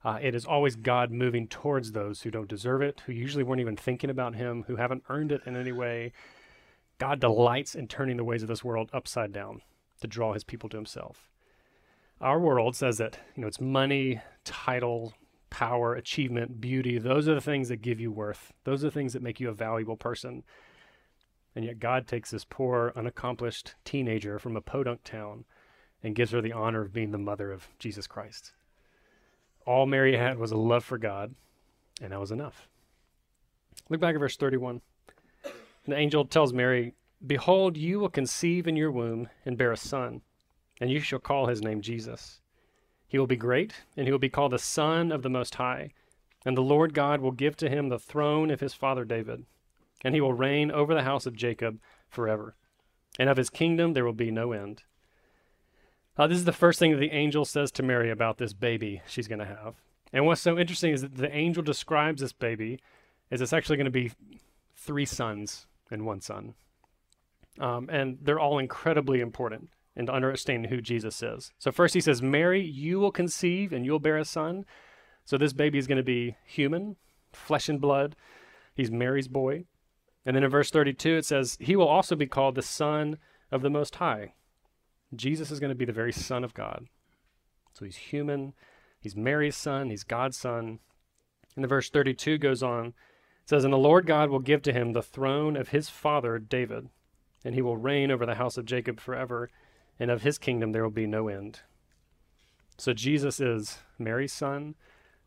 Uh, 0.05 0.19
it 0.21 0.36
is 0.36 0.45
always 0.45 0.75
God 0.75 1.09
moving 1.09 1.47
towards 1.47 1.91
those 1.91 2.21
who 2.21 2.29
don't 2.29 2.47
deserve 2.47 2.83
it, 2.83 3.01
who 3.07 3.12
usually 3.12 3.43
weren't 3.43 3.59
even 3.59 3.75
thinking 3.75 4.12
about 4.12 4.36
him, 4.36 4.65
who 4.67 4.75
haven't 4.75 5.03
earned 5.09 5.31
it 5.31 5.41
in 5.47 5.55
any 5.55 5.71
way. 5.71 6.12
God 7.00 7.19
delights 7.19 7.74
in 7.74 7.88
turning 7.88 8.17
the 8.17 8.24
ways 8.24 8.43
of 8.43 8.50
this 8.50 8.63
world 8.63 8.91
upside 8.93 9.33
down 9.33 9.63
to 10.01 10.07
draw 10.07 10.33
his 10.33 10.43
people 10.43 10.69
to 10.69 10.77
himself. 10.77 11.27
Our 12.21 12.39
world 12.39 12.75
says 12.75 13.00
that, 13.00 13.17
you 13.36 13.41
know, 13.41 13.47
it's 13.47 13.59
money, 13.59 14.21
title, 14.45 15.15
power, 15.50 15.95
achievement, 15.95 16.62
beauty. 16.62 17.00
Those 17.00 17.27
are 17.27 17.33
the 17.33 17.41
things 17.41 17.69
that 17.69 17.81
give 17.81 18.00
you 18.00 18.12
worth. 18.12 18.53
Those 18.63 18.83
are 18.83 18.88
the 18.88 18.91
things 18.91 19.13
that 19.13 19.24
make 19.24 19.39
you 19.39 19.50
a 19.50 19.53
valuable 19.53 19.97
person. 19.97 20.43
And 21.57 21.65
yet 21.65 21.79
God 21.79 22.05
takes 22.05 22.29
this 22.29 22.45
poor, 22.45 22.93
unaccomplished 22.95 23.73
teenager 23.83 24.37
from 24.37 24.55
a 24.55 24.61
podunk 24.61 25.03
town 25.03 25.43
and 26.03 26.13
gives 26.13 26.29
her 26.29 26.39
the 26.39 26.53
honor 26.53 26.83
of 26.83 26.93
being 26.93 27.09
the 27.09 27.17
mother 27.17 27.51
of 27.51 27.67
Jesus 27.79 28.05
Christ. 28.05 28.53
All 29.65 29.87
Mary 29.87 30.15
had 30.15 30.37
was 30.37 30.51
a 30.51 30.55
love 30.55 30.83
for 30.83 30.99
God, 30.99 31.33
and 31.99 32.11
that 32.11 32.19
was 32.19 32.31
enough. 32.31 32.69
Look 33.89 33.99
back 33.99 34.13
at 34.13 34.19
verse 34.19 34.37
31. 34.37 34.81
The 35.87 35.95
angel 35.95 36.25
tells 36.25 36.53
Mary, 36.53 36.93
Behold, 37.25 37.75
you 37.75 38.01
will 38.01 38.09
conceive 38.09 38.67
in 38.67 38.75
your 38.75 38.91
womb 38.91 39.27
and 39.43 39.57
bear 39.57 39.71
a 39.71 39.77
son, 39.77 40.21
and 40.79 40.91
you 40.91 40.99
shall 40.99 41.17
call 41.17 41.47
his 41.47 41.63
name 41.63 41.81
Jesus. 41.81 42.39
He 43.07 43.17
will 43.17 43.25
be 43.25 43.35
great, 43.35 43.73
and 43.95 44.05
he 44.05 44.11
will 44.11 44.19
be 44.19 44.29
called 44.29 44.51
the 44.51 44.59
Son 44.59 45.11
of 45.11 45.23
the 45.23 45.29
Most 45.31 45.55
High. 45.55 45.89
And 46.45 46.55
the 46.55 46.61
Lord 46.61 46.93
God 46.93 47.19
will 47.19 47.31
give 47.31 47.57
to 47.57 47.67
him 47.67 47.89
the 47.89 47.97
throne 47.97 48.51
of 48.51 48.59
his 48.59 48.75
father 48.75 49.05
David, 49.05 49.47
and 50.04 50.13
he 50.13 50.22
will 50.22 50.34
reign 50.34 50.72
over 50.72 50.94
the 50.94 51.04
house 51.04 51.25
of 51.25 51.36
Jacob 51.36 51.80
forever. 52.10 52.56
And 53.20 53.30
of 53.30 53.38
his 53.38 53.50
kingdom 53.50 53.94
there 53.94 54.06
will 54.06 54.13
be 54.13 54.32
no 54.32 54.51
end. 54.51 54.84
Uh, 56.18 56.27
this 56.27 56.38
is 56.38 56.46
the 56.46 56.54
first 56.54 56.80
thing 56.80 56.92
that 56.92 57.00
the 57.00 57.13
angel 57.13 57.46
says 57.46 57.72
to 57.72 57.84
Mary 57.84 58.10
about 58.10 58.38
this 58.38 58.54
baby 58.54 59.01
she's 59.08 59.27
going 59.27 59.39
to 59.39 59.46
have. 59.46 59.75
And 60.13 60.25
what's 60.25 60.42
so 60.42 60.58
interesting 60.58 60.94
is 60.94 61.01
that 61.01 61.16
the 61.16 61.36
angel 61.36 61.62
describes 61.62 62.22
this 62.22 62.34
baby 62.34 62.80
as 63.30 63.42
it's 63.42 63.54
actually 63.54 63.77
going 63.77 63.86
to 63.86 63.92
be 63.92 64.12
three 64.75 65.06
sons 65.06 65.68
and 65.92 66.06
one 66.06 66.22
son. 66.22 66.54
Um, 67.60 67.89
and 67.92 68.20
they're 68.22 68.39
all 68.39 68.60
incredibly 68.60 69.20
important 69.20 69.70
in 69.96 70.10
understanding 70.10 70.70
who 70.70 70.80
Jesus 70.80 71.22
is. 71.24 71.51
So, 71.58 71.72
first 71.72 71.96
he 71.96 72.01
says, 72.01 72.22
Mary, 72.22 72.62
you 72.62 73.00
will 73.00 73.12
conceive 73.12 73.74
and 73.74 73.84
you'll 73.84 74.00
bear 74.00 74.18
a 74.18 74.25
son. 74.25 74.66
So, 75.25 75.38
this 75.38 75.54
baby 75.54 75.80
is 75.80 75.88
going 75.88 75.98
to 75.98 76.04
be 76.04 76.36
human, 76.46 76.98
flesh 77.34 77.68
and 77.68 77.82
blood. 77.82 78.16
He's 78.75 78.92
Mary's 78.92 79.27
boy. 79.27 79.66
And 80.27 80.36
then 80.36 80.43
in 80.43 80.50
verse 80.51 80.69
32, 80.69 81.15
it 81.15 81.25
says, 81.25 81.57
He 81.62 81.77
will 81.77 81.88
also 81.88 82.13
be 82.13 82.27
called 82.27 82.55
the 82.55 82.62
Son 82.62 83.17
of 83.50 83.62
the 83.62 83.69
Most 83.69 83.96
High. 83.96 84.34
Jesus 85.15 85.51
is 85.51 85.62
going 85.62 85.69
to 85.69 85.75
be 85.75 85.86
the 85.86 85.93
very 85.93 86.12
Son 86.12 86.43
of 86.43 86.53
God. 86.53 86.88
So 87.74 87.86
he's 87.86 87.96
human. 87.96 88.53
He's 89.00 89.15
Mary's 89.15 89.55
son. 89.55 89.89
He's 89.89 90.03
God's 90.03 90.36
son. 90.36 90.79
And 91.55 91.63
the 91.63 91.67
verse 91.69 91.89
32 91.89 92.39
goes 92.39 92.62
on. 92.62 92.88
It 92.88 92.93
says, 93.46 93.63
And 93.63 93.72
the 93.72 93.77
Lord 93.77 94.05
God 94.05 94.29
will 94.29 94.39
give 94.39 94.62
to 94.63 94.74
him 94.74 94.91
the 94.91 95.01
throne 95.01 95.55
of 95.55 95.69
his 95.69 95.88
father 95.88 96.39
David, 96.39 96.89
and 97.46 97.55
he 97.55 97.62
will 97.62 97.77
reign 97.77 98.12
over 98.12 98.25
the 98.25 98.36
house 98.36 98.57
of 98.57 98.65
Jacob 98.65 99.00
forever, 99.00 99.50
and 99.98 100.12
of 100.12 100.24
his 100.24 100.38
kingdom 100.38 100.74
there 100.74 100.84
will 100.84 100.89
be 100.89 101.07
no 101.07 101.29
end. 101.29 101.62
So 102.77 102.91
Jesus 102.91 103.39
is 103.39 103.79
Mary's 103.98 104.34
son, 104.34 104.75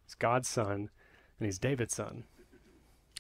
he's 0.05 0.15
God's 0.15 0.49
son, 0.49 0.91
and 1.39 1.47
he's 1.47 1.59
David's 1.59 1.95
son. 1.95 2.25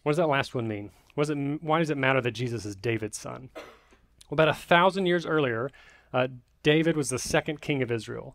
What 0.02 0.12
does 0.12 0.18
that 0.18 0.28
last 0.28 0.54
one 0.54 0.68
mean? 0.68 0.90
Was 1.20 1.28
it, 1.28 1.36
why 1.62 1.80
does 1.80 1.90
it 1.90 1.98
matter 1.98 2.22
that 2.22 2.30
Jesus 2.30 2.64
is 2.64 2.74
David's 2.74 3.18
son? 3.18 3.50
Well, 3.54 4.32
about 4.32 4.48
a 4.48 4.54
thousand 4.54 5.04
years 5.04 5.26
earlier, 5.26 5.70
uh, 6.14 6.28
David 6.62 6.96
was 6.96 7.10
the 7.10 7.18
second 7.18 7.60
king 7.60 7.82
of 7.82 7.92
Israel. 7.92 8.34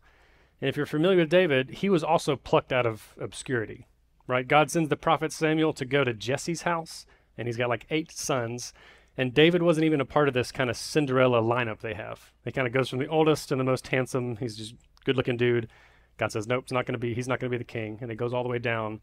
And 0.62 0.70
if 0.70 0.78
you're 0.78 0.86
familiar 0.86 1.18
with 1.18 1.30
David, 1.30 1.72
he 1.72 1.90
was 1.90 2.04
also 2.04 2.36
plucked 2.36 2.72
out 2.72 2.86
of 2.86 3.16
obscurity, 3.20 3.88
right? 4.28 4.48
God 4.48 4.70
sends 4.70 4.90
the 4.90 4.96
prophet 4.96 5.34
Samuel 5.34 5.74
to 5.74 5.84
go 5.84 6.04
to 6.04 6.14
Jesse's 6.14 6.62
house, 6.62 7.08
and 7.40 7.48
he's 7.48 7.58
got 7.58 7.70
like 7.70 7.88
eight 7.90 8.12
sons. 8.12 8.72
And 9.18 9.34
David 9.34 9.64
wasn't 9.64 9.86
even 9.86 10.00
a 10.00 10.06
part 10.06 10.28
of 10.28 10.36
this 10.36 10.52
kind 10.52 10.70
of 10.70 10.78
Cinderella 10.78 11.42
lineup 11.42 11.80
they 11.80 11.96
have. 11.96 12.32
It 12.46 12.54
kind 12.54 12.68
of 12.68 12.74
goes 12.74 12.88
from 12.88 13.00
the 13.00 13.08
oldest 13.08 13.52
and 13.52 13.60
the 13.60 13.66
most 13.66 13.88
handsome. 13.88 14.38
He's 14.38 14.56
just 14.56 14.76
good 15.06 15.18
looking 15.18 15.38
dude. 15.38 15.70
God 16.18 16.32
says, 16.32 16.46
nope, 16.46 16.66
not 16.70 16.86
going 16.86 16.94
to 16.94 17.00
be, 17.00 17.16
he's 17.16 17.28
not 17.28 17.40
going 17.40 17.52
to 17.52 17.58
be 17.58 17.64
the 17.64 17.64
king. 17.64 17.98
And 18.02 18.12
it 18.12 18.16
goes 18.16 18.32
all 18.32 18.44
the 18.44 18.50
way 18.50 18.60
down. 18.60 19.02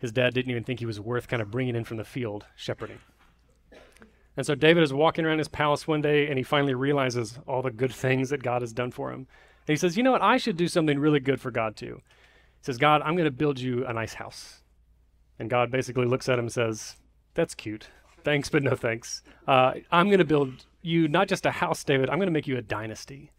His 0.00 0.12
dad 0.12 0.34
didn't 0.34 0.50
even 0.50 0.64
think 0.64 0.80
he 0.80 0.86
was 0.86 0.98
worth 0.98 1.28
kind 1.28 1.42
of 1.42 1.50
bringing 1.50 1.76
in 1.76 1.84
from 1.84 1.98
the 1.98 2.04
field 2.04 2.46
shepherding. 2.56 2.98
And 4.36 4.46
so 4.46 4.54
David 4.54 4.82
is 4.82 4.92
walking 4.92 5.26
around 5.26 5.38
his 5.38 5.48
palace 5.48 5.86
one 5.86 6.00
day 6.00 6.28
and 6.28 6.38
he 6.38 6.42
finally 6.42 6.74
realizes 6.74 7.38
all 7.46 7.62
the 7.62 7.70
good 7.70 7.92
things 7.92 8.30
that 8.30 8.42
God 8.42 8.62
has 8.62 8.72
done 8.72 8.90
for 8.90 9.10
him. 9.10 9.26
And 9.66 9.74
he 9.74 9.76
says, 9.76 9.96
You 9.96 10.02
know 10.02 10.12
what? 10.12 10.22
I 10.22 10.38
should 10.38 10.56
do 10.56 10.68
something 10.68 10.98
really 10.98 11.20
good 11.20 11.40
for 11.40 11.50
God 11.50 11.76
too. 11.76 12.00
He 12.58 12.64
says, 12.64 12.78
God, 12.78 13.02
I'm 13.02 13.14
going 13.14 13.26
to 13.26 13.30
build 13.30 13.60
you 13.60 13.86
a 13.86 13.92
nice 13.92 14.14
house. 14.14 14.62
And 15.38 15.50
God 15.50 15.70
basically 15.70 16.06
looks 16.06 16.28
at 16.28 16.38
him 16.38 16.46
and 16.46 16.52
says, 16.52 16.96
That's 17.34 17.54
cute. 17.54 17.88
Thanks, 18.24 18.48
but 18.48 18.62
no 18.62 18.76
thanks. 18.76 19.22
Uh, 19.46 19.74
I'm 19.90 20.06
going 20.06 20.18
to 20.18 20.24
build 20.24 20.64
you 20.82 21.08
not 21.08 21.28
just 21.28 21.46
a 21.46 21.50
house, 21.50 21.84
David, 21.84 22.08
I'm 22.08 22.18
going 22.18 22.26
to 22.26 22.32
make 22.32 22.46
you 22.46 22.56
a 22.56 22.62
dynasty. 22.62 23.32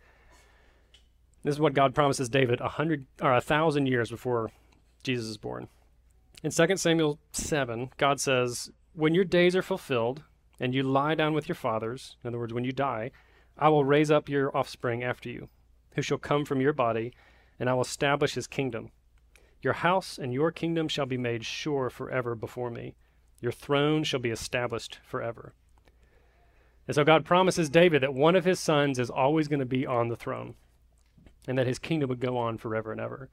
This 1.44 1.56
is 1.56 1.60
what 1.60 1.74
God 1.74 1.96
promises 1.96 2.30
David 2.30 2.62
a 2.62 2.70
hundred 2.70 3.06
or 3.22 3.34
a 3.34 3.42
thousand 3.42 3.88
years 3.88 4.12
before 4.12 4.52
Jesus 5.04 5.26
is 5.26 5.38
born. 5.38 5.68
In 6.44 6.50
2 6.50 6.78
Samuel 6.78 7.20
7, 7.34 7.92
God 7.98 8.20
says, 8.20 8.72
When 8.94 9.14
your 9.14 9.26
days 9.26 9.56
are 9.56 9.62
fulfilled 9.62 10.24
and 10.60 10.74
you 10.74 10.82
lie 10.82 11.14
down 11.14 11.34
with 11.36 11.48
your 11.48 11.56
fathers, 11.56 12.18
in 12.24 12.30
other 12.30 12.40
words, 12.40 12.54
when 12.54 12.64
you 12.64 12.72
die, 12.72 13.12
I 13.60 13.70
will 13.70 13.86
raise 13.86 14.10
up 14.10 14.28
your 14.28 14.56
offspring 14.58 15.04
after 15.04 15.30
you, 15.30 15.50
who 15.96 16.02
shall 16.02 16.18
come 16.18 16.46
from 16.46 16.60
your 16.60 16.74
body, 16.74 17.14
and 17.60 17.70
I 17.70 17.76
will 17.76 17.82
establish 17.82 18.34
his 18.34 18.48
kingdom. 18.48 18.90
Your 19.62 19.74
house 19.74 20.18
and 20.18 20.34
your 20.34 20.52
kingdom 20.52 20.88
shall 20.88 21.06
be 21.06 21.18
made 21.18 21.46
sure 21.46 21.92
forever 21.92 22.34
before 22.34 22.72
me. 22.72 22.96
Your 23.40 23.52
throne 23.52 24.04
shall 24.04 24.20
be 24.20 24.32
established 24.32 25.00
forever. 25.04 25.54
And 26.88 26.96
so 26.96 27.04
God 27.04 27.24
promises 27.24 27.70
David 27.70 28.02
that 28.02 28.16
one 28.16 28.36
of 28.36 28.46
his 28.46 28.60
sons 28.60 28.98
is 28.98 29.12
always 29.12 29.48
going 29.48 29.60
to 29.60 29.66
be 29.66 29.86
on 29.86 30.08
the 30.08 30.16
throne 30.16 30.56
and 31.48 31.56
that 31.60 31.68
his 31.68 31.78
kingdom 31.78 32.10
would 32.10 32.20
go 32.20 32.38
on 32.38 32.58
forever 32.58 32.92
and 32.92 33.00
ever, 33.00 33.30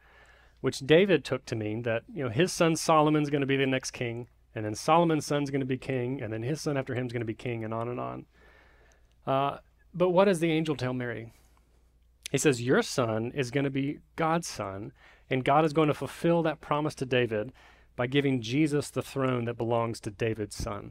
which 0.60 0.80
David 0.80 1.24
took 1.24 1.44
to 1.46 1.56
mean 1.56 1.82
that, 1.82 2.02
you 2.12 2.24
know, 2.24 2.30
his 2.30 2.52
son 2.52 2.76
Solomon's 2.76 3.30
going 3.30 3.40
to 3.42 3.46
be 3.46 3.56
the 3.56 3.66
next 3.66 3.92
king 3.92 4.28
and 4.58 4.64
then 4.64 4.74
Solomon's 4.74 5.24
son's 5.24 5.50
going 5.50 5.60
to 5.60 5.66
be 5.66 5.78
king, 5.78 6.20
and 6.20 6.32
then 6.32 6.42
his 6.42 6.60
son 6.60 6.76
after 6.76 6.92
him 6.94 7.06
is 7.06 7.12
going 7.12 7.20
to 7.20 7.26
be 7.26 7.32
king, 7.32 7.62
and 7.62 7.72
on 7.72 7.88
and 7.88 8.00
on. 8.00 8.26
Uh, 9.24 9.58
but 9.94 10.10
what 10.10 10.24
does 10.24 10.40
the 10.40 10.50
angel 10.50 10.74
tell 10.74 10.92
Mary? 10.92 11.32
He 12.32 12.38
says, 12.38 12.60
Your 12.60 12.82
son 12.82 13.30
is 13.36 13.52
going 13.52 13.62
to 13.62 13.70
be 13.70 14.00
God's 14.16 14.48
son, 14.48 14.90
and 15.30 15.44
God 15.44 15.64
is 15.64 15.72
going 15.72 15.86
to 15.86 15.94
fulfill 15.94 16.42
that 16.42 16.60
promise 16.60 16.96
to 16.96 17.06
David 17.06 17.52
by 17.94 18.08
giving 18.08 18.42
Jesus 18.42 18.90
the 18.90 19.00
throne 19.00 19.44
that 19.44 19.58
belongs 19.58 20.00
to 20.00 20.10
David's 20.10 20.56
son. 20.56 20.90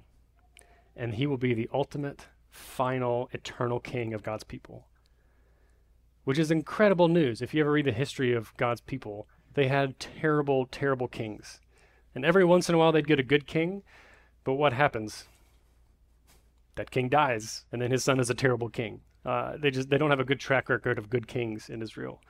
And 0.95 1.15
he 1.15 1.27
will 1.27 1.37
be 1.37 1.53
the 1.53 1.69
ultimate, 1.73 2.27
final, 2.49 3.29
eternal 3.33 3.81
king 3.81 4.13
of 4.13 4.23
God's 4.23 4.45
people. 4.45 4.87
Which 6.23 6.39
is 6.39 6.51
incredible 6.51 7.09
news. 7.09 7.41
If 7.41 7.53
you 7.53 7.61
ever 7.63 7.71
read 7.73 7.85
the 7.85 7.91
history 7.91 8.33
of 8.33 8.55
God's 8.55 8.79
people, 8.79 9.27
they 9.57 9.67
had 9.67 9.99
terrible, 9.99 10.67
terrible 10.67 11.07
kings. 11.07 11.61
And 12.13 12.23
every 12.23 12.45
once 12.45 12.69
in 12.69 12.75
a 12.75 12.77
while 12.77 12.91
they'd 12.91 13.07
get 13.07 13.19
a 13.19 13.23
good 13.23 13.47
king, 13.47 13.81
but 14.43 14.53
what 14.53 14.71
happens? 14.71 15.25
That 16.75 16.91
king 16.91 17.09
dies, 17.09 17.65
and 17.71 17.81
then 17.81 17.89
his 17.89 18.03
son 18.03 18.19
is 18.19 18.29
a 18.29 18.35
terrible 18.35 18.69
king. 18.69 19.01
Uh, 19.25 19.57
they 19.57 19.71
just 19.71 19.89
they 19.89 19.97
don't 19.97 20.11
have 20.11 20.19
a 20.19 20.23
good 20.25 20.39
track 20.39 20.69
record 20.69 20.99
of 20.99 21.09
good 21.09 21.27
kings 21.27 21.69
in 21.69 21.81
Israel. 21.81 22.21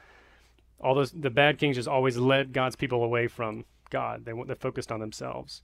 All 0.79 0.95
those 0.95 1.11
the 1.11 1.29
bad 1.29 1.57
kings 1.57 1.75
just 1.75 1.89
always 1.89 2.17
led 2.17 2.53
God's 2.53 2.77
people 2.77 3.03
away 3.03 3.27
from 3.27 3.65
God. 3.89 4.23
They 4.23 4.31
they 4.47 4.55
focused 4.55 4.89
on 4.89 5.01
themselves. 5.01 5.61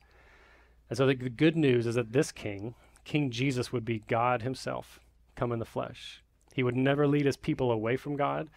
And 0.89 0.97
so 0.97 1.07
the, 1.07 1.15
the 1.15 1.29
good 1.29 1.55
news 1.55 1.87
is 1.87 1.95
that 1.95 2.11
this 2.11 2.33
king, 2.33 2.75
King 3.05 3.31
Jesus, 3.31 3.71
would 3.71 3.85
be 3.85 4.03
God 4.09 4.41
Himself, 4.41 4.99
come 5.37 5.53
in 5.53 5.59
the 5.59 5.65
flesh. 5.65 6.21
He 6.53 6.61
would 6.61 6.75
never 6.75 7.07
lead 7.07 7.25
his 7.25 7.37
people 7.37 7.71
away 7.71 7.95
from 7.95 8.17
God 8.17 8.49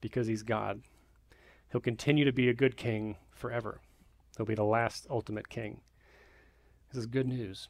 because 0.00 0.28
he's 0.28 0.44
God. 0.44 0.80
He'll 1.72 1.80
continue 1.80 2.26
to 2.26 2.32
be 2.32 2.50
a 2.50 2.54
good 2.54 2.76
king 2.76 3.16
forever. 3.34 3.80
He'll 4.36 4.44
be 4.44 4.54
the 4.54 4.62
last 4.62 5.06
ultimate 5.08 5.48
king. 5.48 5.80
This 6.90 7.00
is 7.00 7.06
good 7.06 7.26
news. 7.26 7.68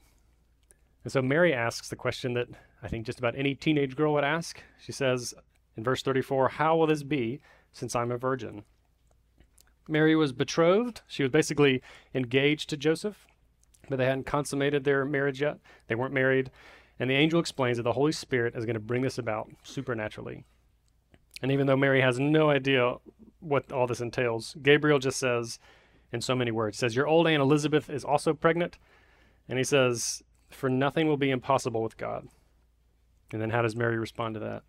And 1.05 1.13
so 1.13 1.23
Mary 1.23 1.55
asks 1.55 1.89
the 1.89 1.97
question 1.97 2.35
that 2.35 2.49
I 2.83 2.89
think 2.89 3.07
just 3.07 3.21
about 3.21 3.37
any 3.37 3.55
teenage 3.55 3.95
girl 3.95 4.13
would 4.15 4.25
ask. 4.25 4.61
She 4.81 4.91
says 4.91 5.35
in 5.77 5.85
verse 5.85 6.03
34, 6.03 6.49
How 6.49 6.77
will 6.77 6.89
this 6.89 7.05
be 7.05 7.41
since 7.73 7.95
I'm 7.95 8.11
a 8.11 8.19
virgin? 8.19 8.65
Mary 9.89 10.17
was 10.17 10.33
betrothed. 10.33 11.03
She 11.07 11.23
was 11.23 11.31
basically 11.31 11.81
engaged 12.13 12.69
to 12.71 12.77
Joseph, 12.77 13.27
but 13.89 13.97
they 13.97 14.07
hadn't 14.07 14.27
consummated 14.27 14.83
their 14.83 15.05
marriage 15.05 15.41
yet. 15.41 15.59
They 15.87 15.95
weren't 15.95 16.15
married. 16.15 16.51
And 16.99 17.09
the 17.09 17.15
angel 17.15 17.39
explains 17.39 17.77
that 17.77 17.85
the 17.85 17.93
Holy 17.93 18.13
Spirit 18.13 18.55
is 18.57 18.65
going 18.65 18.75
to 18.75 18.81
bring 18.81 19.03
this 19.03 19.19
about 19.19 19.49
supernaturally. 19.63 20.45
And 21.41 21.53
even 21.53 21.67
though 21.67 21.77
Mary 21.77 22.01
has 22.01 22.19
no 22.19 22.51
idea 22.51 22.97
what 23.43 23.71
all 23.73 23.87
this 23.87 24.01
entails, 24.01 24.57
Gabriel 24.63 24.99
just 24.99 25.19
says, 25.19 25.59
in 26.13 26.21
so 26.21 26.37
many 26.37 26.51
words. 26.51 26.79
Says, 26.79 26.95
Your 26.95 27.07
old 27.07 27.27
Aunt 27.27 27.43
Elizabeth 27.43 27.91
is 27.91 28.05
also 28.05 28.35
pregnant. 28.35 28.79
And 29.49 29.59
he 29.59 29.65
says, 29.65 30.23
For 30.51 30.69
nothing 30.69 31.09
will 31.09 31.17
be 31.17 31.31
impossible 31.31 31.83
with 31.83 31.97
God. 31.97 32.29
And 33.33 33.41
then 33.41 33.51
how 33.51 33.63
does 33.63 33.75
Mary 33.75 33.99
respond 33.99 34.35
to 34.35 34.41
that? 34.41 34.63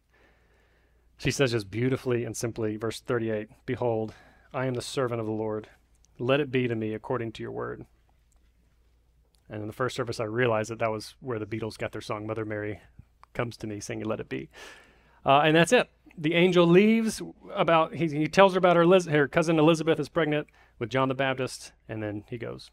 She 1.18 1.32
says 1.32 1.52
just 1.52 1.70
beautifully 1.70 2.24
and 2.24 2.36
simply, 2.36 2.78
verse 2.78 3.02
38 3.02 3.50
Behold, 3.66 4.14
I 4.54 4.66
am 4.66 4.74
the 4.74 4.82
servant 4.82 5.20
of 5.20 5.28
the 5.28 5.34
Lord. 5.34 5.68
Let 6.18 6.40
it 6.40 6.52
be 6.52 6.68
to 6.68 6.76
me 6.76 6.94
according 6.94 7.34
to 7.34 7.44
your 7.44 7.52
word. 7.52 7.86
And 9.50 9.62
in 9.62 9.68
the 9.68 9.74
first 9.74 9.96
service, 9.96 10.20
I 10.20 10.26
realized 10.26 10.70
that 10.72 10.80
that 10.80 10.92
was 10.92 11.16
where 11.20 11.40
the 11.40 11.46
Beatles 11.46 11.78
got 11.78 11.92
their 11.92 12.02
song, 12.02 12.26
Mother 12.26 12.46
Mary 12.46 12.80
Comes 13.34 13.58
to 13.58 13.68
Me, 13.68 13.80
singing 13.80 14.06
Let 14.06 14.20
It 14.20 14.30
Be. 14.30 14.50
Uh, 15.26 15.42
and 15.42 15.56
that's 15.56 15.74
it. 15.74 15.90
The 16.18 16.36
angel 16.36 16.68
leaves 16.68 17.22
about, 17.54 17.96
he, 17.96 18.08
he 18.08 18.28
tells 18.28 18.54
her 18.54 18.58
about 18.60 18.76
her, 18.76 18.86
Liz, 18.86 19.06
her 19.06 19.28
cousin 19.28 19.58
Elizabeth 19.58 20.00
is 20.00 20.10
pregnant 20.10 20.48
with 20.78 20.90
John 20.90 21.08
the 21.08 21.16
Baptist, 21.16 21.72
and 21.90 22.04
then 22.04 22.24
he 22.30 22.38
goes. 22.38 22.70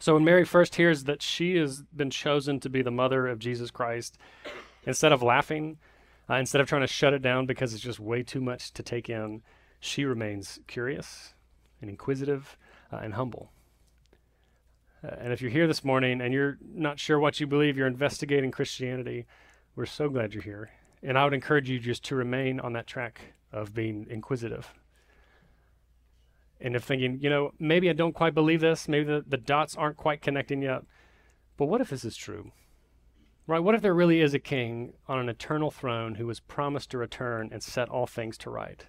So 0.00 0.14
when 0.14 0.24
Mary 0.24 0.44
first 0.44 0.76
hears 0.76 1.04
that 1.04 1.22
she 1.22 1.56
has 1.56 1.82
been 1.94 2.10
chosen 2.10 2.60
to 2.60 2.70
be 2.70 2.82
the 2.82 2.90
mother 2.90 3.26
of 3.26 3.38
Jesus 3.38 3.70
Christ, 3.70 4.16
instead 4.84 5.12
of 5.12 5.22
laughing, 5.22 5.78
uh, 6.30 6.34
instead 6.34 6.60
of 6.60 6.68
trying 6.68 6.82
to 6.82 6.86
shut 6.86 7.14
it 7.14 7.22
down 7.22 7.46
because 7.46 7.74
it's 7.74 7.82
just 7.82 7.98
way 7.98 8.22
too 8.22 8.40
much 8.40 8.72
to 8.72 8.82
take 8.82 9.10
in, 9.10 9.42
she 9.80 10.04
remains 10.04 10.60
curious 10.66 11.34
and 11.80 11.90
inquisitive 11.90 12.56
uh, 12.92 12.96
and 12.96 13.14
humble. 13.14 13.52
Uh, 15.02 15.14
and 15.18 15.32
if 15.32 15.40
you're 15.40 15.50
here 15.50 15.66
this 15.66 15.84
morning 15.84 16.20
and 16.20 16.32
you're 16.32 16.58
not 16.62 16.98
sure 16.98 17.18
what 17.18 17.40
you 17.40 17.46
believe, 17.46 17.76
you're 17.76 17.86
investigating 17.86 18.50
Christianity, 18.50 19.26
we're 19.74 19.86
so 19.86 20.08
glad 20.08 20.34
you're 20.34 20.42
here. 20.42 20.70
And 21.02 21.16
I 21.16 21.24
would 21.24 21.34
encourage 21.34 21.70
you 21.70 21.78
just 21.78 22.04
to 22.04 22.16
remain 22.16 22.60
on 22.60 22.72
that 22.72 22.86
track 22.86 23.34
of 23.52 23.74
being 23.74 24.06
inquisitive 24.10 24.74
and 26.60 26.74
of 26.74 26.84
thinking, 26.84 27.18
you 27.20 27.30
know, 27.30 27.52
maybe 27.58 27.88
I 27.88 27.92
don't 27.92 28.14
quite 28.14 28.34
believe 28.34 28.60
this, 28.60 28.88
maybe 28.88 29.04
the, 29.04 29.24
the 29.26 29.36
dots 29.36 29.76
aren't 29.76 29.96
quite 29.96 30.22
connecting 30.22 30.62
yet, 30.62 30.82
but 31.56 31.66
what 31.66 31.80
if 31.80 31.90
this 31.90 32.04
is 32.04 32.16
true? 32.16 32.52
Right? 33.46 33.60
What 33.60 33.74
if 33.74 33.80
there 33.80 33.94
really 33.94 34.20
is 34.20 34.34
a 34.34 34.38
king 34.38 34.92
on 35.06 35.18
an 35.18 35.28
eternal 35.28 35.70
throne 35.70 36.16
who 36.16 36.26
was 36.26 36.40
promised 36.40 36.90
to 36.90 36.98
return 36.98 37.48
and 37.52 37.62
set 37.62 37.88
all 37.88 38.06
things 38.06 38.36
to 38.38 38.50
right? 38.50 38.84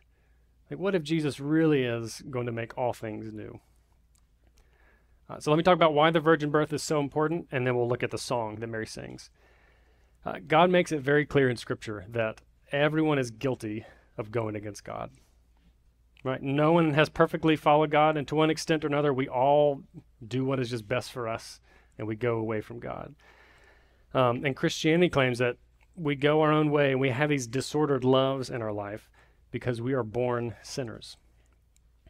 Like, 0.70 0.80
what 0.80 0.96
if 0.96 1.04
Jesus 1.04 1.40
really 1.40 1.84
is 1.84 2.22
going 2.30 2.46
to 2.46 2.52
make 2.52 2.78
all 2.78 2.94
things 2.94 3.32
new? 3.32 3.60
Uh, 5.30 5.40
so 5.40 5.52
let 5.52 5.58
me 5.58 5.64
talk 5.64 5.76
about 5.76 5.94
why 5.94 6.12
the 6.12 6.20
virgin 6.20 6.50
birth 6.50 6.74
is 6.74 6.84
so 6.84 7.00
important, 7.00 7.48
and 7.52 7.66
then 7.66 7.76
we'll 7.76 7.88
look 7.88 8.04
at 8.04 8.12
the 8.12 8.18
song 8.18 8.56
that 8.58 8.68
Mary 8.68 8.88
sings. 8.88 9.30
Uh, 10.26 10.40
God 10.46 10.70
makes 10.70 10.92
it 10.92 11.02
very 11.02 11.26
clear 11.26 11.50
in 11.50 11.58
Scripture 11.58 12.06
that 12.10 12.42
everyone 12.72 13.20
is 13.20 13.32
guilty 13.32 13.86
of 14.18 14.32
going 14.32 14.56
against 14.56 14.84
God. 14.84 15.12
Right? 16.24 16.42
No 16.42 16.74
one 16.74 16.94
has 16.94 17.08
perfectly 17.08 17.56
followed 17.56 17.92
God, 17.92 18.18
and 18.18 18.28
to 18.28 18.36
one 18.36 18.50
extent 18.50 18.84
or 18.84 18.88
another, 18.88 19.14
we 19.14 19.30
all 19.30 19.84
do 20.26 20.44
what 20.44 20.60
is 20.60 20.70
just 20.70 20.88
best 20.88 21.12
for 21.12 21.28
us, 21.28 21.62
and 21.98 22.08
we 22.08 22.16
go 22.16 22.38
away 22.38 22.60
from 22.60 22.80
God. 22.80 23.16
Um, 24.14 24.44
and 24.44 24.56
Christianity 24.56 25.10
claims 25.10 25.38
that 25.40 25.58
we 25.96 26.16
go 26.16 26.42
our 26.42 26.52
own 26.52 26.72
way 26.72 26.92
and 26.92 27.00
we 27.00 27.10
have 27.10 27.30
these 27.30 27.48
disordered 27.48 28.04
loves 28.04 28.50
in 28.50 28.62
our 28.62 28.72
life 28.72 29.10
because 29.52 29.82
we 29.82 29.94
are 29.94 30.04
born 30.04 30.56
sinners. 30.62 31.18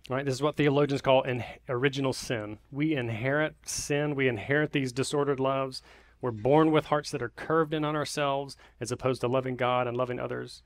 Right? 0.10 0.26
This 0.26 0.36
is 0.36 0.42
what 0.42 0.56
theologians 0.56 1.02
call 1.02 1.24
in 1.24 1.44
original 1.68 2.14
sin. 2.14 2.60
We 2.72 2.96
inherit 2.96 3.56
sin, 3.64 4.16
we 4.16 4.28
inherit 4.28 4.72
these 4.72 4.92
disordered 4.92 5.40
loves. 5.40 5.82
We're 6.22 6.32
born 6.32 6.72
with 6.72 6.86
hearts 6.86 7.12
that 7.12 7.22
are 7.22 7.30
curved 7.30 7.74
in 7.74 7.86
on 7.86 7.96
ourselves 7.96 8.58
as 8.80 8.92
opposed 8.92 9.22
to 9.22 9.28
loving 9.28 9.56
God 9.56 9.88
and 9.88 9.96
loving 9.96 10.20
others. 10.20 10.62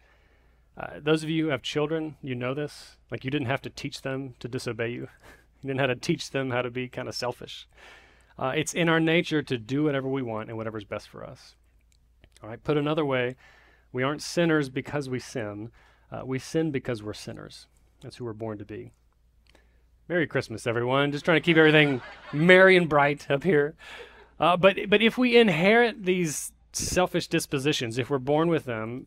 Uh, 0.75 1.00
those 1.00 1.24
of 1.24 1.29
you 1.29 1.45
who 1.45 1.50
have 1.51 1.62
children, 1.62 2.15
you 2.22 2.33
know 2.33 2.53
this. 2.53 2.98
Like 3.12 3.24
you 3.24 3.31
didn't 3.31 3.48
have 3.48 3.62
to 3.63 3.69
teach 3.69 4.01
them 4.01 4.33
to 4.39 4.48
disobey 4.48 4.89
you. 4.89 5.07
You 5.62 5.67
didn't 5.67 5.79
have 5.79 5.91
to 5.91 5.95
teach 5.95 6.31
them 6.31 6.51
how 6.51 6.62
to 6.62 6.69
be 6.69 6.89
kind 6.89 7.07
of 7.07 7.15
selfish. 7.15 7.69
Uh, 8.38 8.51
it's 8.53 8.74
in 8.74 8.89
our 8.89 9.00
nature 9.00 9.41
to 9.41 9.57
do 9.57 9.86
whatever 9.86 10.10
we 10.10 10.22
want 10.22 10.50
and 10.50 10.57
whatever's 10.57 10.83
best 10.83 11.07
for 11.07 11.24
us. 11.24 11.55
All 12.43 12.50
right. 12.50 12.62
Put 12.62 12.75
another 12.75 13.05
way, 13.05 13.38
we 13.93 14.03
aren't 14.03 14.22
sinners 14.22 14.67
because 14.67 15.07
we 15.07 15.19
sin. 15.19 15.72
Uh, 16.12 16.24
we 16.25 16.38
sin 16.38 16.72
because 16.72 17.01
we're 17.01 17.13
sinners. 17.13 17.67
That's 18.01 18.17
who 18.17 18.25
we're 18.25 18.33
born 18.33 18.57
to 18.57 18.65
be. 18.65 18.91
Merry 20.10 20.27
Christmas, 20.27 20.67
everyone. 20.67 21.13
Just 21.13 21.24
trying 21.24 21.38
to 21.38 21.45
keep 21.45 21.55
everything 21.55 22.01
merry 22.33 22.75
and 22.75 22.89
bright 22.89 23.31
up 23.31 23.43
here. 23.43 23.75
Uh, 24.43 24.57
but 24.57 24.77
but 24.89 25.01
if 25.01 25.17
we 25.17 25.38
inherit 25.38 26.03
these 26.03 26.51
selfish 26.73 27.29
dispositions, 27.29 27.97
if 27.97 28.09
we're 28.09 28.17
born 28.17 28.50
with 28.50 28.65
them, 28.65 29.05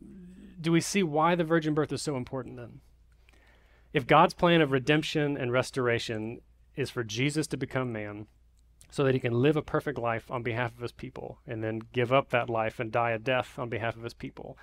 do 0.59 0.71
we 0.71 0.81
see 0.81 1.03
why 1.03 1.35
the 1.35 1.43
virgin 1.43 1.75
birth 1.75 1.93
is 1.93 2.01
so 2.01 2.17
important 2.17 2.57
then? 2.57 2.79
If 3.93 4.07
God's 4.07 4.33
plan 4.33 4.61
of 4.61 4.71
redemption 4.71 5.37
and 5.37 5.51
restoration 5.51 6.41
is 6.75 6.89
for 6.89 7.03
Jesus 7.03 7.45
to 7.47 7.55
become 7.55 7.93
man 7.93 8.25
so 8.89 9.03
that 9.03 9.13
he 9.13 9.19
can 9.19 9.39
live 9.39 9.55
a 9.55 9.61
perfect 9.61 9.99
life 9.99 10.31
on 10.31 10.41
behalf 10.41 10.73
of 10.73 10.81
his 10.81 10.91
people 10.91 11.37
and 11.45 11.63
then 11.63 11.83
give 11.93 12.11
up 12.11 12.29
that 12.29 12.49
life 12.49 12.79
and 12.79 12.91
die 12.91 13.11
a 13.11 13.19
death 13.19 13.59
on 13.59 13.69
behalf 13.69 13.95
of 13.95 14.01
his 14.01 14.15
people, 14.15 14.57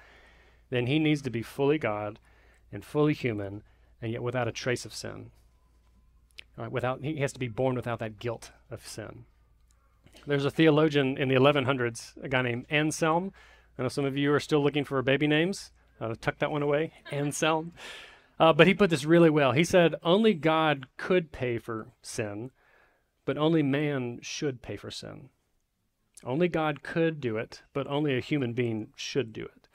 then 0.70 0.88
he 0.88 0.98
needs 0.98 1.22
to 1.22 1.30
be 1.30 1.42
fully 1.42 1.78
God 1.78 2.18
and 2.72 2.84
fully 2.84 3.12
human 3.12 3.62
and 4.02 4.10
yet 4.10 4.24
without 4.24 4.48
a 4.48 4.52
trace 4.52 4.84
of 4.84 4.92
sin. 4.92 5.30
Right, 6.56 6.72
without 6.72 7.04
he 7.04 7.18
has 7.20 7.32
to 7.34 7.38
be 7.38 7.46
born 7.46 7.76
without 7.76 8.00
that 8.00 8.18
guilt 8.18 8.50
of 8.72 8.84
sin. 8.84 9.26
There's 10.26 10.44
a 10.44 10.50
theologian 10.50 11.18
in 11.18 11.28
the 11.28 11.34
1100s, 11.34 12.12
a 12.22 12.28
guy 12.28 12.42
named 12.42 12.66
Anselm. 12.70 13.32
I 13.78 13.82
know 13.82 13.88
some 13.88 14.04
of 14.04 14.16
you 14.16 14.32
are 14.32 14.40
still 14.40 14.62
looking 14.62 14.84
for 14.84 15.00
baby 15.02 15.26
names. 15.26 15.72
Uh, 16.00 16.14
tuck 16.20 16.38
that 16.38 16.50
one 16.50 16.62
away, 16.62 16.92
Anselm. 17.10 17.72
Uh, 18.38 18.52
but 18.52 18.66
he 18.66 18.74
put 18.74 18.90
this 18.90 19.04
really 19.04 19.30
well. 19.30 19.52
He 19.52 19.64
said, 19.64 19.94
Only 20.02 20.34
God 20.34 20.86
could 20.96 21.30
pay 21.30 21.58
for 21.58 21.88
sin, 22.02 22.50
but 23.24 23.38
only 23.38 23.62
man 23.62 24.18
should 24.22 24.62
pay 24.62 24.76
for 24.76 24.90
sin. 24.90 25.28
Only 26.24 26.48
God 26.48 26.82
could 26.82 27.20
do 27.20 27.36
it, 27.36 27.62
but 27.72 27.86
only 27.86 28.16
a 28.16 28.20
human 28.20 28.54
being 28.54 28.88
should 28.96 29.32
do 29.32 29.44
it. 29.44 29.68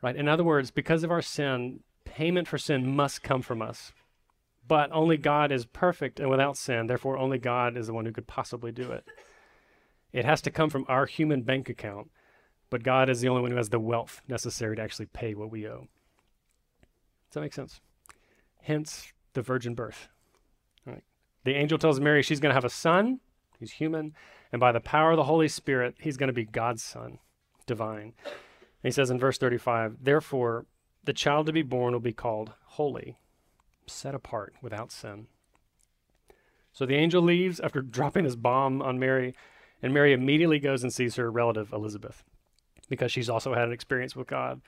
Right? 0.00 0.16
In 0.16 0.28
other 0.28 0.44
words, 0.44 0.70
because 0.70 1.02
of 1.02 1.10
our 1.10 1.22
sin, 1.22 1.80
payment 2.04 2.48
for 2.48 2.58
sin 2.58 2.94
must 2.94 3.22
come 3.22 3.42
from 3.42 3.60
us. 3.60 3.92
But 4.68 4.90
only 4.92 5.16
God 5.16 5.52
is 5.52 5.64
perfect 5.64 6.18
and 6.18 6.30
without 6.30 6.56
sin, 6.56 6.86
therefore, 6.86 7.18
only 7.18 7.38
God 7.38 7.76
is 7.76 7.86
the 7.86 7.92
one 7.92 8.04
who 8.04 8.12
could 8.12 8.26
possibly 8.26 8.72
do 8.72 8.90
it. 8.92 9.04
It 10.16 10.24
has 10.24 10.40
to 10.42 10.50
come 10.50 10.70
from 10.70 10.86
our 10.88 11.04
human 11.04 11.42
bank 11.42 11.68
account, 11.68 12.10
but 12.70 12.82
God 12.82 13.10
is 13.10 13.20
the 13.20 13.28
only 13.28 13.42
one 13.42 13.50
who 13.50 13.58
has 13.58 13.68
the 13.68 13.78
wealth 13.78 14.22
necessary 14.26 14.74
to 14.74 14.80
actually 14.80 15.06
pay 15.12 15.34
what 15.34 15.50
we 15.50 15.68
owe. 15.68 15.88
Does 17.28 17.34
that 17.34 17.42
make 17.42 17.52
sense? 17.52 17.82
Hence 18.62 19.12
the 19.34 19.42
virgin 19.42 19.74
birth. 19.74 20.08
Right. 20.86 21.04
The 21.44 21.54
angel 21.54 21.76
tells 21.76 22.00
Mary 22.00 22.22
she's 22.22 22.40
going 22.40 22.48
to 22.48 22.54
have 22.54 22.64
a 22.64 22.70
son. 22.70 23.20
He's 23.60 23.72
human. 23.72 24.14
And 24.52 24.58
by 24.58 24.72
the 24.72 24.80
power 24.80 25.10
of 25.10 25.18
the 25.18 25.24
Holy 25.24 25.48
Spirit, 25.48 25.96
he's 26.00 26.16
going 26.16 26.28
to 26.28 26.32
be 26.32 26.46
God's 26.46 26.82
son, 26.82 27.18
divine. 27.66 28.14
And 28.24 28.84
he 28.84 28.92
says 28.92 29.10
in 29.10 29.18
verse 29.18 29.36
35 29.36 29.98
Therefore, 30.00 30.64
the 31.04 31.12
child 31.12 31.44
to 31.44 31.52
be 31.52 31.60
born 31.60 31.92
will 31.92 32.00
be 32.00 32.14
called 32.14 32.54
holy, 32.64 33.18
set 33.86 34.14
apart, 34.14 34.54
without 34.62 34.90
sin. 34.90 35.26
So 36.72 36.86
the 36.86 36.96
angel 36.96 37.20
leaves 37.20 37.60
after 37.60 37.82
dropping 37.82 38.24
his 38.24 38.36
bomb 38.36 38.80
on 38.80 38.98
Mary, 38.98 39.34
and 39.86 39.94
Mary 39.94 40.12
immediately 40.12 40.58
goes 40.58 40.82
and 40.82 40.92
sees 40.92 41.14
her 41.14 41.30
relative 41.30 41.72
Elizabeth 41.72 42.24
because 42.88 43.12
she's 43.12 43.30
also 43.30 43.54
had 43.54 43.68
an 43.68 43.72
experience 43.72 44.16
with 44.16 44.26
God. 44.26 44.60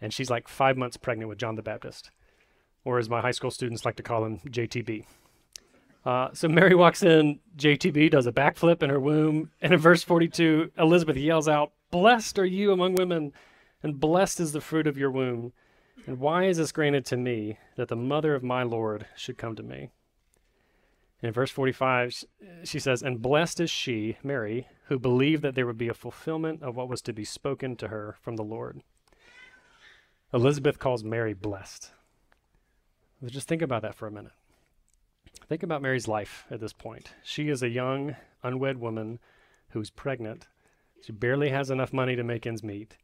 And 0.00 0.12
she's 0.12 0.28
like 0.28 0.48
five 0.48 0.76
months 0.76 0.96
pregnant 0.96 1.28
with 1.28 1.38
John 1.38 1.54
the 1.54 1.62
Baptist, 1.62 2.10
or 2.84 2.98
as 2.98 3.08
my 3.08 3.20
high 3.20 3.30
school 3.30 3.52
students 3.52 3.84
like 3.84 3.94
to 3.96 4.02
call 4.02 4.24
him, 4.24 4.40
JTB. 4.48 5.04
Uh, 6.04 6.30
so 6.32 6.48
Mary 6.48 6.74
walks 6.74 7.04
in, 7.04 7.38
JTB 7.56 8.10
does 8.10 8.26
a 8.26 8.32
backflip 8.32 8.82
in 8.82 8.90
her 8.90 8.98
womb, 8.98 9.50
and 9.62 9.72
in 9.72 9.78
verse 9.78 10.02
42, 10.02 10.72
Elizabeth 10.76 11.16
yells 11.16 11.46
out, 11.46 11.70
Blessed 11.92 12.36
are 12.40 12.44
you 12.44 12.72
among 12.72 12.96
women, 12.96 13.32
and 13.84 14.00
blessed 14.00 14.40
is 14.40 14.50
the 14.50 14.60
fruit 14.60 14.88
of 14.88 14.98
your 14.98 15.12
womb. 15.12 15.52
And 16.08 16.18
why 16.18 16.46
is 16.46 16.56
this 16.56 16.72
granted 16.72 17.06
to 17.06 17.16
me 17.16 17.58
that 17.76 17.86
the 17.86 17.94
mother 17.94 18.34
of 18.34 18.42
my 18.42 18.64
Lord 18.64 19.06
should 19.14 19.38
come 19.38 19.54
to 19.54 19.62
me? 19.62 19.90
In 21.22 21.32
verse 21.32 21.50
45, 21.50 22.24
she 22.64 22.78
says, 22.78 23.02
And 23.02 23.22
blessed 23.22 23.60
is 23.60 23.70
she, 23.70 24.18
Mary, 24.22 24.68
who 24.88 24.98
believed 24.98 25.42
that 25.42 25.54
there 25.54 25.66
would 25.66 25.78
be 25.78 25.88
a 25.88 25.94
fulfillment 25.94 26.62
of 26.62 26.76
what 26.76 26.88
was 26.88 27.00
to 27.02 27.12
be 27.12 27.24
spoken 27.24 27.74
to 27.76 27.88
her 27.88 28.16
from 28.20 28.36
the 28.36 28.44
Lord. 28.44 28.82
Elizabeth 30.32 30.78
calls 30.78 31.02
Mary 31.02 31.32
blessed. 31.32 31.92
Just 33.24 33.48
think 33.48 33.62
about 33.62 33.82
that 33.82 33.94
for 33.94 34.06
a 34.06 34.10
minute. 34.10 34.32
Think 35.48 35.62
about 35.62 35.82
Mary's 35.82 36.08
life 36.08 36.44
at 36.50 36.60
this 36.60 36.72
point. 36.72 37.12
She 37.22 37.48
is 37.48 37.62
a 37.62 37.68
young, 37.68 38.16
unwed 38.42 38.78
woman 38.78 39.18
who's 39.70 39.90
pregnant. 39.90 40.48
She 41.02 41.12
barely 41.12 41.50
has 41.50 41.70
enough 41.70 41.92
money 41.92 42.16
to 42.16 42.24
make 42.24 42.46
ends 42.46 42.62
meet. 42.62 42.96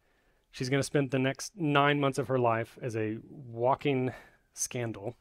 She's 0.50 0.68
going 0.68 0.80
to 0.80 0.86
spend 0.86 1.10
the 1.10 1.18
next 1.18 1.52
nine 1.56 1.98
months 1.98 2.18
of 2.18 2.28
her 2.28 2.38
life 2.38 2.78
as 2.82 2.96
a 2.96 3.18
walking 3.30 4.12
scandal. 4.52 5.16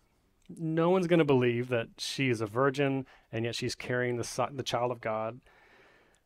No 0.58 0.90
one's 0.90 1.08
going 1.08 1.20
to 1.20 1.26
believe 1.26 1.70
that 1.70 1.88
she 1.98 2.30
is 2.30 2.42
a 2.42 2.46
virgin 2.46 3.06
and 3.32 3.46
yet 3.46 3.56
she's 3.56 3.76
carrying 3.76 4.18
the, 4.18 4.50
the 4.54 4.64
child 4.64 4.92
of 4.92 5.02
God. 5.02 5.40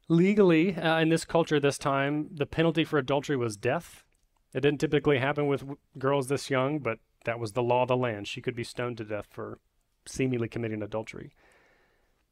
Legally, 0.08 0.76
uh, 0.76 1.00
in 1.00 1.10
this 1.10 1.26
culture 1.26 1.60
this 1.60 1.78
time, 1.78 2.30
the 2.32 2.46
penalty 2.46 2.84
for 2.84 3.00
adultery 3.00 3.36
was 3.36 3.58
death. 3.58 4.04
It 4.54 4.62
didn't 4.62 4.80
typically 4.80 5.18
happen 5.18 5.48
with 5.48 5.62
w- 5.62 5.78
girls 5.98 6.28
this 6.28 6.50
young, 6.50 6.80
but 6.80 7.00
that 7.26 7.40
was 7.40 7.54
the 7.54 7.64
law 7.64 7.82
of 7.82 7.88
the 7.88 7.98
land. 7.98 8.28
She 8.28 8.42
could 8.42 8.56
be 8.56 8.64
stoned 8.64 8.98
to 8.98 9.04
death 9.04 9.28
for 9.30 9.60
seemingly 10.06 10.48
committing 10.48 10.84
adultery. 10.84 11.34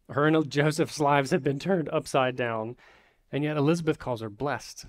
Her 0.09 0.27
and 0.27 0.49
Joseph's 0.49 0.99
lives 0.99 1.31
had 1.31 1.43
been 1.43 1.59
turned 1.59 1.89
upside 1.89 2.35
down, 2.35 2.75
and 3.31 3.43
yet 3.43 3.57
Elizabeth 3.57 3.97
calls 3.97 4.21
her 4.21 4.29
blessed. 4.29 4.85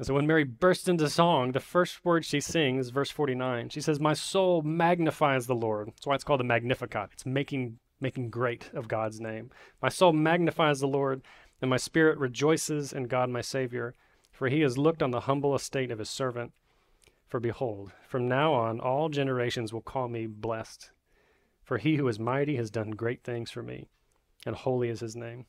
And 0.00 0.06
so 0.06 0.14
when 0.14 0.26
Mary 0.26 0.44
bursts 0.44 0.88
into 0.88 1.10
song, 1.10 1.52
the 1.52 1.60
first 1.60 2.06
word 2.06 2.24
she 2.24 2.40
sings, 2.40 2.88
verse 2.88 3.10
49, 3.10 3.68
she 3.68 3.82
says, 3.82 4.00
My 4.00 4.14
soul 4.14 4.62
magnifies 4.62 5.46
the 5.46 5.54
Lord. 5.54 5.88
That's 5.88 6.06
why 6.06 6.14
it's 6.14 6.24
called 6.24 6.40
the 6.40 6.44
Magnificat. 6.44 7.10
It's 7.12 7.26
making, 7.26 7.80
making 8.00 8.30
great 8.30 8.70
of 8.72 8.88
God's 8.88 9.20
name. 9.20 9.50
My 9.82 9.90
soul 9.90 10.14
magnifies 10.14 10.80
the 10.80 10.86
Lord, 10.86 11.20
and 11.60 11.68
my 11.68 11.76
spirit 11.76 12.16
rejoices 12.16 12.94
in 12.94 13.08
God 13.08 13.28
my 13.28 13.42
Savior, 13.42 13.94
for 14.32 14.48
he 14.48 14.62
has 14.62 14.78
looked 14.78 15.02
on 15.02 15.10
the 15.10 15.20
humble 15.20 15.54
estate 15.54 15.90
of 15.90 15.98
his 15.98 16.08
servant. 16.08 16.54
For 17.28 17.38
behold, 17.38 17.92
from 18.08 18.26
now 18.26 18.54
on 18.54 18.80
all 18.80 19.10
generations 19.10 19.70
will 19.70 19.82
call 19.82 20.08
me 20.08 20.26
blessed. 20.26 20.92
For 21.62 21.76
he 21.76 21.96
who 21.96 22.08
is 22.08 22.18
mighty 22.18 22.56
has 22.56 22.70
done 22.70 22.92
great 22.92 23.22
things 23.22 23.50
for 23.50 23.62
me, 23.62 23.90
and 24.46 24.56
holy 24.56 24.88
is 24.88 25.00
his 25.00 25.14
name. 25.14 25.44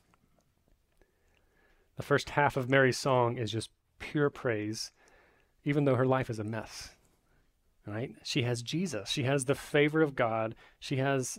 The 1.96 2.02
first 2.02 2.28
half 2.28 2.58
of 2.58 2.68
Mary's 2.68 2.98
song 2.98 3.38
is 3.38 3.50
just 3.50 3.70
pure 4.02 4.28
praise, 4.28 4.92
even 5.64 5.84
though 5.84 5.94
her 5.94 6.04
life 6.04 6.28
is 6.28 6.38
a 6.38 6.44
mess. 6.44 6.90
Right? 7.86 8.14
She 8.22 8.42
has 8.42 8.62
Jesus. 8.62 9.08
She 9.08 9.22
has 9.22 9.46
the 9.46 9.54
favor 9.54 10.02
of 10.02 10.14
God. 10.14 10.54
She 10.78 10.96
has 10.96 11.38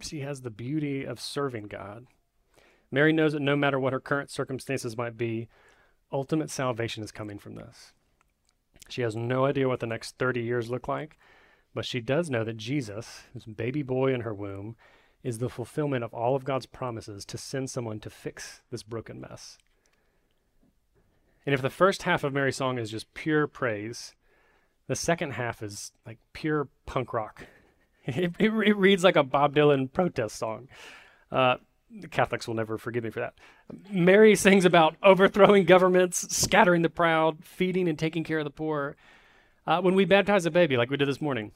she 0.00 0.20
has 0.20 0.42
the 0.42 0.50
beauty 0.50 1.04
of 1.04 1.20
serving 1.20 1.64
God. 1.64 2.06
Mary 2.90 3.12
knows 3.12 3.32
that 3.32 3.40
no 3.40 3.56
matter 3.56 3.80
what 3.80 3.92
her 3.92 4.00
current 4.00 4.30
circumstances 4.30 4.96
might 4.96 5.16
be, 5.16 5.48
ultimate 6.12 6.50
salvation 6.50 7.02
is 7.02 7.10
coming 7.10 7.38
from 7.38 7.54
this. 7.54 7.92
She 8.88 9.02
has 9.02 9.16
no 9.16 9.44
idea 9.46 9.68
what 9.68 9.80
the 9.80 9.86
next 9.86 10.16
30 10.18 10.42
years 10.42 10.70
look 10.70 10.86
like, 10.86 11.18
but 11.74 11.84
she 11.84 12.00
does 12.00 12.30
know 12.30 12.44
that 12.44 12.56
Jesus, 12.56 13.24
this 13.34 13.44
baby 13.44 13.82
boy 13.82 14.14
in 14.14 14.20
her 14.20 14.34
womb, 14.34 14.76
is 15.22 15.38
the 15.38 15.48
fulfillment 15.48 16.04
of 16.04 16.14
all 16.14 16.36
of 16.36 16.44
God's 16.44 16.66
promises 16.66 17.24
to 17.24 17.38
send 17.38 17.68
someone 17.68 17.98
to 18.00 18.10
fix 18.10 18.62
this 18.70 18.82
broken 18.82 19.20
mess. 19.20 19.58
And 21.46 21.54
if 21.54 21.62
the 21.62 21.70
first 21.70 22.02
half 22.02 22.24
of 22.24 22.34
Mary's 22.34 22.56
song 22.56 22.76
is 22.76 22.90
just 22.90 23.14
pure 23.14 23.46
praise, 23.46 24.14
the 24.88 24.96
second 24.96 25.32
half 25.32 25.62
is 25.62 25.92
like 26.04 26.18
pure 26.32 26.68
punk 26.84 27.12
rock. 27.12 27.46
It, 28.08 28.36
it, 28.38 28.52
it 28.52 28.76
reads 28.76 29.02
like 29.02 29.16
a 29.16 29.24
Bob 29.24 29.56
Dylan 29.56 29.92
protest 29.92 30.36
song. 30.36 30.68
Uh, 31.32 31.56
the 31.90 32.06
Catholics 32.06 32.46
will 32.46 32.54
never 32.54 32.78
forgive 32.78 33.02
me 33.02 33.10
for 33.10 33.18
that. 33.18 33.34
Mary 33.90 34.36
sings 34.36 34.64
about 34.64 34.94
overthrowing 35.02 35.64
governments, 35.64 36.32
scattering 36.32 36.82
the 36.82 36.88
proud, 36.88 37.44
feeding 37.44 37.88
and 37.88 37.98
taking 37.98 38.22
care 38.22 38.38
of 38.38 38.44
the 38.44 38.50
poor. 38.52 38.94
Uh, 39.66 39.80
when 39.80 39.96
we 39.96 40.04
baptize 40.04 40.46
a 40.46 40.52
baby, 40.52 40.76
like 40.76 40.88
we 40.88 40.96
did 40.96 41.08
this 41.08 41.20
morning, 41.20 41.50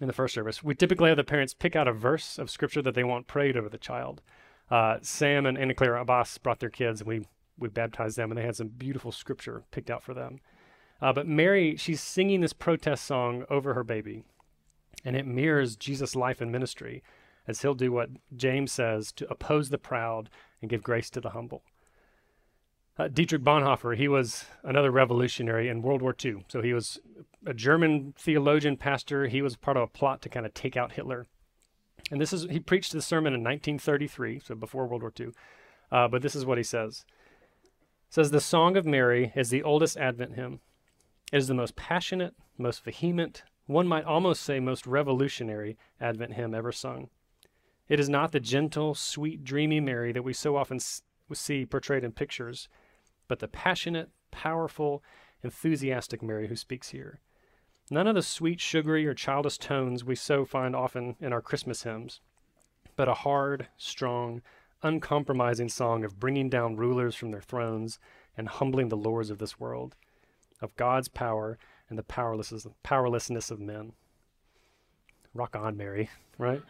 in 0.00 0.06
the 0.06 0.12
first 0.12 0.32
service, 0.32 0.62
we 0.62 0.76
typically 0.76 1.08
have 1.08 1.16
the 1.16 1.24
parents 1.24 1.54
pick 1.54 1.74
out 1.74 1.88
a 1.88 1.92
verse 1.92 2.38
of 2.38 2.50
scripture 2.50 2.82
that 2.82 2.94
they 2.94 3.02
want 3.02 3.26
prayed 3.26 3.56
over 3.56 3.68
the 3.68 3.76
child. 3.76 4.22
Uh, 4.70 4.98
Sam 5.02 5.44
and 5.44 5.58
Anna 5.58 5.74
Clara 5.74 6.02
Abbas 6.02 6.38
brought 6.38 6.60
their 6.60 6.70
kids, 6.70 7.00
and 7.00 7.08
we 7.08 7.26
we 7.60 7.68
baptized 7.68 8.16
them, 8.16 8.30
and 8.30 8.38
they 8.38 8.44
had 8.44 8.56
some 8.56 8.68
beautiful 8.68 9.12
scripture 9.12 9.62
picked 9.70 9.90
out 9.90 10.02
for 10.02 10.14
them. 10.14 10.40
Uh, 11.00 11.12
but 11.12 11.26
Mary, 11.26 11.76
she's 11.76 12.00
singing 12.00 12.40
this 12.40 12.52
protest 12.52 13.04
song 13.04 13.44
over 13.48 13.74
her 13.74 13.84
baby, 13.84 14.24
and 15.04 15.16
it 15.16 15.26
mirrors 15.26 15.76
Jesus' 15.76 16.16
life 16.16 16.40
and 16.40 16.50
ministry, 16.50 17.02
as 17.46 17.62
he'll 17.62 17.74
do 17.74 17.92
what 17.92 18.10
James 18.34 18.72
says 18.72 19.12
to 19.12 19.30
oppose 19.30 19.70
the 19.70 19.78
proud 19.78 20.28
and 20.60 20.70
give 20.70 20.82
grace 20.82 21.10
to 21.10 21.20
the 21.20 21.30
humble. 21.30 21.62
Uh, 22.98 23.08
Dietrich 23.08 23.42
Bonhoeffer, 23.42 23.96
he 23.96 24.08
was 24.08 24.44
another 24.62 24.90
revolutionary 24.90 25.68
in 25.68 25.80
World 25.80 26.02
War 26.02 26.14
II. 26.22 26.44
So 26.48 26.60
he 26.60 26.74
was 26.74 26.98
a 27.46 27.54
German 27.54 28.12
theologian, 28.18 28.76
pastor. 28.76 29.26
He 29.26 29.40
was 29.40 29.56
part 29.56 29.78
of 29.78 29.84
a 29.84 29.86
plot 29.86 30.20
to 30.22 30.28
kind 30.28 30.44
of 30.44 30.52
take 30.52 30.76
out 30.76 30.92
Hitler. 30.92 31.26
And 32.10 32.20
this 32.20 32.32
is, 32.32 32.42
he 32.50 32.60
preached 32.60 32.92
the 32.92 33.00
sermon 33.00 33.32
in 33.32 33.40
1933, 33.40 34.40
so 34.44 34.54
before 34.54 34.86
World 34.86 35.00
War 35.00 35.12
II. 35.18 35.28
Uh, 35.90 36.08
but 36.08 36.20
this 36.20 36.34
is 36.34 36.44
what 36.44 36.58
he 36.58 36.64
says. 36.64 37.06
Says, 38.10 38.32
The 38.32 38.40
Song 38.40 38.76
of 38.76 38.84
Mary 38.84 39.32
is 39.36 39.50
the 39.50 39.62
oldest 39.62 39.96
Advent 39.96 40.34
hymn. 40.34 40.58
It 41.32 41.36
is 41.36 41.46
the 41.46 41.54
most 41.54 41.76
passionate, 41.76 42.34
most 42.58 42.82
vehement, 42.82 43.44
one 43.66 43.86
might 43.86 44.04
almost 44.04 44.42
say 44.42 44.58
most 44.58 44.84
revolutionary 44.84 45.78
Advent 46.00 46.32
hymn 46.32 46.52
ever 46.52 46.72
sung. 46.72 47.08
It 47.88 48.00
is 48.00 48.08
not 48.08 48.32
the 48.32 48.40
gentle, 48.40 48.96
sweet, 48.96 49.44
dreamy 49.44 49.78
Mary 49.78 50.10
that 50.10 50.24
we 50.24 50.32
so 50.32 50.56
often 50.56 50.80
see 51.32 51.64
portrayed 51.64 52.02
in 52.02 52.10
pictures, 52.10 52.68
but 53.28 53.38
the 53.38 53.46
passionate, 53.46 54.10
powerful, 54.32 55.04
enthusiastic 55.44 56.20
Mary 56.20 56.48
who 56.48 56.56
speaks 56.56 56.88
here. 56.88 57.20
None 57.92 58.08
of 58.08 58.16
the 58.16 58.22
sweet, 58.22 58.60
sugary, 58.60 59.06
or 59.06 59.14
childish 59.14 59.58
tones 59.58 60.04
we 60.04 60.16
so 60.16 60.44
find 60.44 60.74
often 60.74 61.14
in 61.20 61.32
our 61.32 61.40
Christmas 61.40 61.84
hymns, 61.84 62.20
but 62.96 63.08
a 63.08 63.14
hard, 63.14 63.68
strong, 63.76 64.42
uncompromising 64.82 65.68
song 65.68 66.04
of 66.04 66.18
bringing 66.18 66.48
down 66.48 66.76
rulers 66.76 67.14
from 67.14 67.30
their 67.30 67.40
thrones 67.40 67.98
and 68.36 68.48
humbling 68.48 68.88
the 68.88 68.96
lords 68.96 69.30
of 69.30 69.38
this 69.38 69.60
world, 69.60 69.96
of 70.60 70.76
God's 70.76 71.08
power 71.08 71.58
and 71.88 71.98
the 71.98 72.02
powerlessness, 72.02 72.66
powerlessness 72.82 73.50
of 73.50 73.60
men. 73.60 73.92
Rock 75.34 75.54
on, 75.56 75.76
Mary, 75.76 76.10
right? 76.38 76.62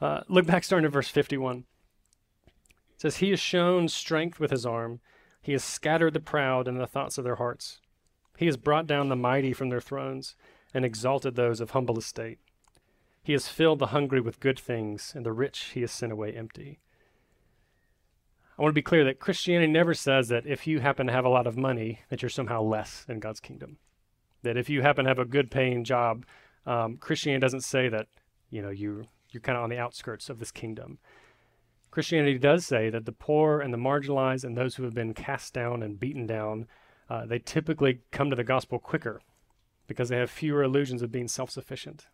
Uh, 0.00 0.20
look 0.28 0.46
back 0.46 0.64
starting 0.64 0.86
at 0.86 0.92
verse 0.92 1.08
51. 1.08 1.58
It 1.58 1.64
says, 3.00 3.16
He 3.16 3.30
has 3.30 3.40
shown 3.40 3.88
strength 3.88 4.38
with 4.38 4.50
his 4.50 4.66
arm. 4.66 5.00
He 5.40 5.52
has 5.52 5.64
scattered 5.64 6.14
the 6.14 6.20
proud 6.20 6.68
in 6.68 6.78
the 6.78 6.86
thoughts 6.86 7.18
of 7.18 7.24
their 7.24 7.36
hearts. 7.36 7.80
He 8.36 8.46
has 8.46 8.56
brought 8.56 8.86
down 8.86 9.08
the 9.08 9.16
mighty 9.16 9.52
from 9.52 9.68
their 9.68 9.80
thrones 9.80 10.36
and 10.72 10.84
exalted 10.84 11.34
those 11.34 11.60
of 11.60 11.70
humble 11.70 11.98
estate. 11.98 12.38
He 13.22 13.32
has 13.32 13.48
filled 13.48 13.78
the 13.78 13.88
hungry 13.88 14.20
with 14.20 14.40
good 14.40 14.58
things, 14.58 15.12
and 15.14 15.26
the 15.26 15.32
rich 15.32 15.72
he 15.74 15.80
has 15.80 15.90
sent 15.90 16.12
away 16.12 16.32
empty. 16.32 16.78
I 18.58 18.62
want 18.62 18.72
to 18.72 18.78
be 18.78 18.82
clear 18.82 19.04
that 19.04 19.20
Christianity 19.20 19.70
never 19.70 19.94
says 19.94 20.28
that 20.28 20.46
if 20.46 20.66
you 20.66 20.80
happen 20.80 21.06
to 21.06 21.12
have 21.12 21.24
a 21.24 21.30
lot 21.30 21.46
of 21.46 21.56
money, 21.56 22.00
that 22.08 22.22
you're 22.22 22.28
somehow 22.28 22.62
less 22.62 23.06
in 23.08 23.20
God's 23.20 23.40
kingdom. 23.40 23.78
That 24.42 24.56
if 24.56 24.68
you 24.68 24.82
happen 24.82 25.04
to 25.04 25.10
have 25.10 25.18
a 25.18 25.24
good 25.24 25.50
paying 25.50 25.84
job, 25.84 26.24
um, 26.66 26.96
Christianity 26.96 27.40
doesn't 27.40 27.62
say 27.62 27.88
that 27.88 28.06
you 28.50 28.62
know 28.62 28.70
you 28.70 29.04
you're 29.30 29.40
kind 29.40 29.56
of 29.58 29.64
on 29.64 29.70
the 29.70 29.78
outskirts 29.78 30.28
of 30.28 30.38
this 30.38 30.50
kingdom. 30.50 30.98
Christianity 31.90 32.38
does 32.38 32.66
say 32.66 32.90
that 32.90 33.06
the 33.06 33.12
poor 33.12 33.60
and 33.60 33.72
the 33.72 33.78
marginalized 33.78 34.44
and 34.44 34.56
those 34.56 34.74
who 34.74 34.82
have 34.82 34.94
been 34.94 35.14
cast 35.14 35.54
down 35.54 35.82
and 35.82 35.98
beaten 35.98 36.26
down 36.26 36.66
uh, 37.10 37.24
they 37.24 37.38
typically 37.38 38.00
come 38.10 38.30
to 38.30 38.36
the 38.36 38.44
gospel 38.44 38.78
quicker 38.78 39.20
because 39.86 40.08
they 40.08 40.16
have 40.16 40.30
fewer 40.30 40.62
illusions 40.62 41.02
of 41.02 41.10
being 41.10 41.28
self-sufficient. 41.28 42.06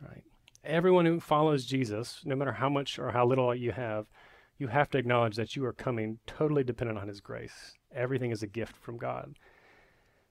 Right? 0.00 0.22
Everyone 0.64 1.06
who 1.06 1.20
follows 1.20 1.64
Jesus, 1.64 2.20
no 2.24 2.36
matter 2.36 2.52
how 2.52 2.68
much 2.68 2.98
or 2.98 3.10
how 3.10 3.26
little 3.26 3.54
you 3.54 3.72
have, 3.72 4.06
you 4.58 4.68
have 4.68 4.90
to 4.90 4.98
acknowledge 4.98 5.36
that 5.36 5.56
you 5.56 5.64
are 5.64 5.72
coming 5.72 6.18
totally 6.26 6.64
dependent 6.64 6.98
on 6.98 7.08
His 7.08 7.20
grace. 7.20 7.74
Everything 7.94 8.30
is 8.30 8.42
a 8.42 8.46
gift 8.46 8.76
from 8.76 8.96
God. 8.96 9.38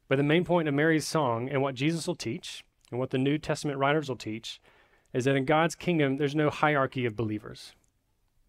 But 0.08 0.18
the 0.18 0.24
main 0.24 0.46
point 0.46 0.68
of 0.68 0.74
Mary's 0.74 1.08
song 1.08 1.50
and 1.50 1.62
what 1.62 1.76
Jesus 1.76 2.08
will 2.08 2.16
teach 2.16 2.64
and 2.92 3.00
what 3.00 3.10
the 3.10 3.18
New 3.18 3.38
Testament 3.38 3.80
writers 3.80 4.10
will 4.10 4.16
teach 4.16 4.62
is 5.14 5.26
that 5.26 5.36
in 5.36 5.46
God's 5.46 5.76
kingdom, 5.76 6.18
there's 6.18 6.36
no 6.36 6.50
hierarchy 6.50 7.06
of 7.06 7.16
believers. 7.16 7.74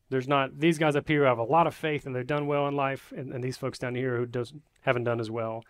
There's 0.09 0.29
not 0.29 0.61
these 0.61 0.79
guys 0.79 0.97
up 0.97 1.09
here 1.09 1.21
who 1.21 1.27
have 1.27 1.39
a 1.39 1.43
lot 1.43 1.67
of 1.67 1.75
faith 1.75 2.07
and 2.07 2.15
they've 2.15 2.27
done 2.27 2.47
well 2.47 2.69
in 2.69 2.77
life, 2.77 3.13
and, 3.17 3.33
and 3.33 3.43
these 3.43 3.57
folks 3.57 3.79
down 3.79 3.95
here 3.95 4.19
who 4.19 4.27
does, 4.27 4.53
haven't 4.83 5.05
done 5.05 5.21
as 5.21 5.31
well. 5.31 5.65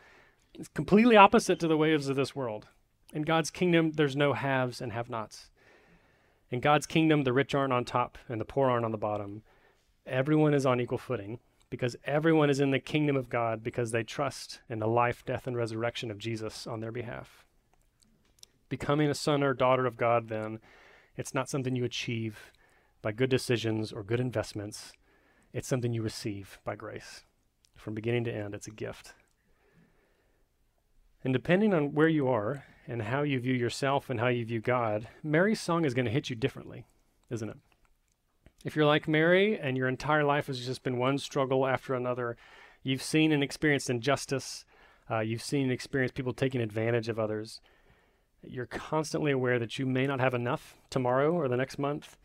It's 0.55 0.69
completely 0.69 1.16
opposite 1.16 1.59
to 1.61 1.69
the 1.69 1.77
ways 1.77 2.09
of 2.09 2.16
this 2.16 2.35
world. 2.35 2.69
In 3.12 3.23
God's 3.23 3.51
kingdom, 3.51 3.92
there's 3.92 4.16
no 4.16 4.33
haves 4.33 4.81
and 4.81 4.92
have 4.92 5.09
nots. 5.09 5.51
In 6.51 6.61
God's 6.61 6.87
kingdom, 6.87 7.25
the 7.25 7.33
rich 7.33 7.55
aren't 7.55 7.73
on 7.73 7.85
top 7.85 8.19
and 8.29 8.40
the 8.40 8.45
poor 8.45 8.71
aren't 8.71 8.85
on 8.85 8.92
the 8.92 8.99
bottom. 8.99 9.42
Everyone 10.07 10.55
is 10.55 10.64
on 10.64 10.81
equal 10.81 10.99
footing 10.99 11.40
because 11.69 11.97
everyone 12.05 12.49
is 12.49 12.61
in 12.61 12.71
the 12.71 12.79
kingdom 12.79 13.16
of 13.16 13.29
God 13.29 13.62
because 13.62 13.90
they 13.90 14.05
trust 14.05 14.61
in 14.69 14.79
the 14.79 14.87
life, 14.87 15.25
death, 15.25 15.47
and 15.47 15.57
resurrection 15.57 16.11
of 16.11 16.19
Jesus 16.19 16.66
on 16.66 16.81
their 16.81 16.92
behalf. 16.92 17.45
Becoming 18.69 19.09
a 19.09 19.14
son 19.14 19.42
or 19.42 19.53
daughter 19.53 19.87
of 19.87 19.97
God, 19.97 20.29
then, 20.29 20.61
it's 21.16 21.35
not 21.35 21.49
something 21.49 21.75
you 21.75 21.85
achieve 21.85 22.53
by 23.03 23.12
good 23.12 23.31
decisions 23.31 23.92
or 23.92 24.03
good 24.03 24.21
investments. 24.21 24.92
It's 25.53 25.69
something 25.69 25.92
you 25.92 26.03
receive 26.03 26.59
by 26.64 26.77
grace. 26.77 27.25
From 27.75 27.95
beginning 27.95 28.25
to 28.25 28.35
end, 28.35 28.55
it's 28.55 28.66
a 28.66 28.73
gift. 28.73 29.14
And 31.25 31.33
depending 31.33 31.75
on 31.75 31.95
where 31.95 32.09
you 32.09 32.29
are 32.29 32.64
and 32.87 33.03
how 33.03 33.23
you 33.23 33.40
view 33.40 33.55
yourself 33.55 34.11
and 34.11 34.21
how 34.21 34.29
you 34.29 34.45
view 34.45 34.61
God, 34.61 35.09
Mary's 35.23 35.61
song 35.61 35.85
is 35.85 35.95
going 35.95 36.05
to 36.05 36.11
hit 36.11 36.31
you 36.31 36.37
differently, 36.37 36.87
isn't 37.31 37.49
it? 37.49 37.57
If 38.64 38.75
you're 38.75 38.87
like 38.87 39.07
Mary 39.07 39.59
and 39.59 39.77
your 39.77 39.88
entire 39.88 40.25
life 40.25 40.47
has 40.49 40.64
just 40.64 40.83
been 40.83 40.99
one 40.99 41.19
struggle 41.19 41.66
after 41.66 41.95
another, 41.95 42.37
you've 42.83 43.03
seen 43.03 43.33
and 43.33 43.42
experienced 43.42 43.90
injustice, 43.90 44.64
uh, 45.11 45.21
you've 45.21 45.42
seen 45.42 45.64
and 45.64 45.73
experienced 45.73 46.14
people 46.14 46.33
taking 46.33 46.61
advantage 46.61 47.09
of 47.09 47.19
others, 47.19 47.61
you're 48.42 48.66
constantly 48.66 49.33
aware 49.33 49.59
that 49.59 49.79
you 49.79 49.87
may 49.87 50.07
not 50.07 50.21
have 50.21 50.35
enough 50.35 50.77
tomorrow 50.90 51.33
or 51.33 51.49
the 51.49 51.57
next 51.57 51.79
month, 51.79 52.16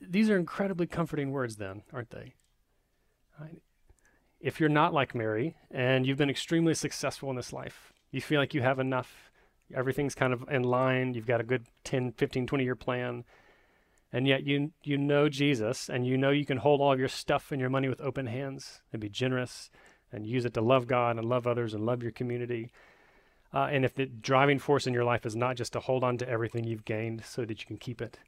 these 0.00 0.28
are 0.30 0.36
incredibly 0.36 0.86
comforting 0.86 1.30
words, 1.30 1.56
then, 1.56 1.82
aren't 1.92 2.10
they? 2.10 2.34
If 4.40 4.60
you're 4.60 4.68
not 4.68 4.92
like 4.92 5.14
Mary 5.14 5.56
and 5.70 6.06
you've 6.06 6.18
been 6.18 6.30
extremely 6.30 6.74
successful 6.74 7.30
in 7.30 7.36
this 7.36 7.52
life, 7.52 7.92
you 8.10 8.20
feel 8.20 8.40
like 8.40 8.54
you 8.54 8.62
have 8.62 8.78
enough, 8.78 9.30
everything's 9.74 10.14
kind 10.14 10.32
of 10.32 10.44
in 10.50 10.62
line, 10.62 11.14
you've 11.14 11.26
got 11.26 11.40
a 11.40 11.44
good 11.44 11.64
10, 11.84 12.12
15, 12.12 12.46
20 12.46 12.64
year 12.64 12.76
plan, 12.76 13.24
and 14.14 14.28
yet 14.28 14.46
you, 14.46 14.70
you 14.84 14.96
know 14.96 15.28
Jesus 15.28 15.88
and 15.88 16.06
you 16.06 16.16
know 16.16 16.30
you 16.30 16.46
can 16.46 16.58
hold 16.58 16.80
all 16.80 16.92
of 16.92 17.00
your 17.00 17.08
stuff 17.08 17.50
and 17.50 17.60
your 17.60 17.68
money 17.68 17.88
with 17.88 18.00
open 18.00 18.28
hands 18.28 18.80
and 18.92 19.02
be 19.02 19.08
generous 19.08 19.70
and 20.12 20.24
use 20.24 20.44
it 20.44 20.54
to 20.54 20.60
love 20.60 20.86
God 20.86 21.18
and 21.18 21.28
love 21.28 21.48
others 21.48 21.74
and 21.74 21.84
love 21.84 22.00
your 22.00 22.12
community. 22.12 22.70
Uh, 23.52 23.68
and 23.72 23.84
if 23.84 23.92
the 23.92 24.06
driving 24.06 24.60
force 24.60 24.86
in 24.86 24.94
your 24.94 25.02
life 25.02 25.26
is 25.26 25.34
not 25.34 25.56
just 25.56 25.72
to 25.72 25.80
hold 25.80 26.04
on 26.04 26.16
to 26.18 26.28
everything 26.28 26.62
you've 26.62 26.84
gained 26.84 27.24
so 27.24 27.44
that 27.44 27.60
you 27.60 27.66
can 27.66 27.76
keep 27.76 28.00
it, 28.00 28.20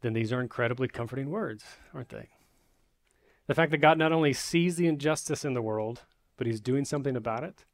then 0.00 0.14
these 0.14 0.32
are 0.32 0.40
incredibly 0.40 0.88
comforting 0.88 1.28
words, 1.28 1.64
aren't 1.92 2.08
they? 2.08 2.30
The 3.46 3.54
fact 3.54 3.72
that 3.72 3.78
God 3.78 3.98
not 3.98 4.12
only 4.12 4.32
sees 4.32 4.76
the 4.76 4.86
injustice 4.86 5.44
in 5.44 5.52
the 5.52 5.60
world, 5.60 6.04
but 6.38 6.46
he's 6.46 6.62
doing 6.62 6.86
something 6.86 7.14
about 7.14 7.44
it. 7.44 7.66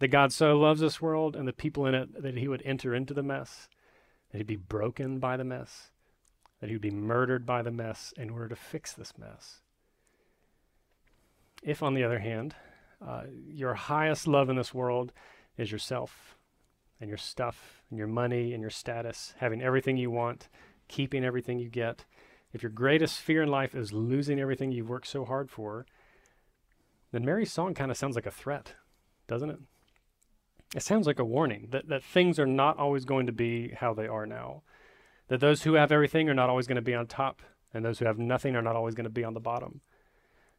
That 0.00 0.08
God 0.08 0.30
so 0.30 0.58
loves 0.58 0.82
this 0.82 1.00
world 1.00 1.36
and 1.36 1.48
the 1.48 1.54
people 1.54 1.86
in 1.86 1.94
it 1.94 2.22
that 2.22 2.36
he 2.36 2.48
would 2.48 2.62
enter 2.66 2.94
into 2.94 3.14
the 3.14 3.22
mess, 3.22 3.70
that 4.30 4.38
he'd 4.38 4.46
be 4.46 4.56
broken 4.56 5.20
by 5.20 5.38
the 5.38 5.44
mess, 5.44 5.90
that 6.60 6.70
he'd 6.70 6.80
be 6.80 6.90
murdered 6.90 7.46
by 7.46 7.62
the 7.62 7.70
mess 7.70 8.12
in 8.16 8.30
order 8.30 8.48
to 8.48 8.56
fix 8.56 8.92
this 8.92 9.14
mess. 9.18 9.60
If, 11.62 11.82
on 11.82 11.94
the 11.94 12.04
other 12.04 12.18
hand, 12.18 12.54
uh, 13.06 13.24
your 13.48 13.74
highest 13.74 14.26
love 14.26 14.48
in 14.48 14.56
this 14.56 14.74
world 14.74 15.12
is 15.56 15.72
yourself 15.72 16.36
and 17.00 17.08
your 17.08 17.18
stuff 17.18 17.82
and 17.90 17.98
your 17.98 18.08
money 18.08 18.52
and 18.52 18.60
your 18.60 18.70
status, 18.70 19.34
having 19.38 19.62
everything 19.62 19.96
you 19.96 20.10
want, 20.10 20.48
keeping 20.88 21.24
everything 21.24 21.58
you 21.58 21.68
get, 21.68 22.04
if 22.52 22.62
your 22.62 22.70
greatest 22.70 23.18
fear 23.18 23.42
in 23.42 23.48
life 23.48 23.74
is 23.74 23.92
losing 23.92 24.40
everything 24.40 24.72
you've 24.72 24.88
worked 24.88 25.06
so 25.06 25.24
hard 25.24 25.50
for, 25.50 25.86
then 27.12 27.24
Mary's 27.24 27.52
song 27.52 27.74
kind 27.74 27.90
of 27.90 27.96
sounds 27.96 28.16
like 28.16 28.26
a 28.26 28.30
threat, 28.30 28.74
doesn't 29.26 29.50
it? 29.50 29.58
It 30.74 30.82
sounds 30.82 31.06
like 31.06 31.18
a 31.18 31.24
warning 31.24 31.68
that, 31.70 31.88
that 31.88 32.04
things 32.04 32.38
are 32.38 32.46
not 32.46 32.78
always 32.78 33.04
going 33.04 33.26
to 33.26 33.32
be 33.32 33.70
how 33.70 33.94
they 33.94 34.06
are 34.06 34.26
now. 34.26 34.62
That 35.30 35.38
those 35.38 35.62
who 35.62 35.74
have 35.74 35.92
everything 35.92 36.28
are 36.28 36.34
not 36.34 36.50
always 36.50 36.66
going 36.66 36.74
to 36.74 36.82
be 36.82 36.94
on 36.94 37.06
top, 37.06 37.40
and 37.72 37.84
those 37.84 38.00
who 38.00 38.04
have 38.04 38.18
nothing 38.18 38.56
are 38.56 38.62
not 38.62 38.74
always 38.74 38.96
going 38.96 39.04
to 39.04 39.10
be 39.10 39.22
on 39.22 39.32
the 39.32 39.40
bottom. 39.40 39.80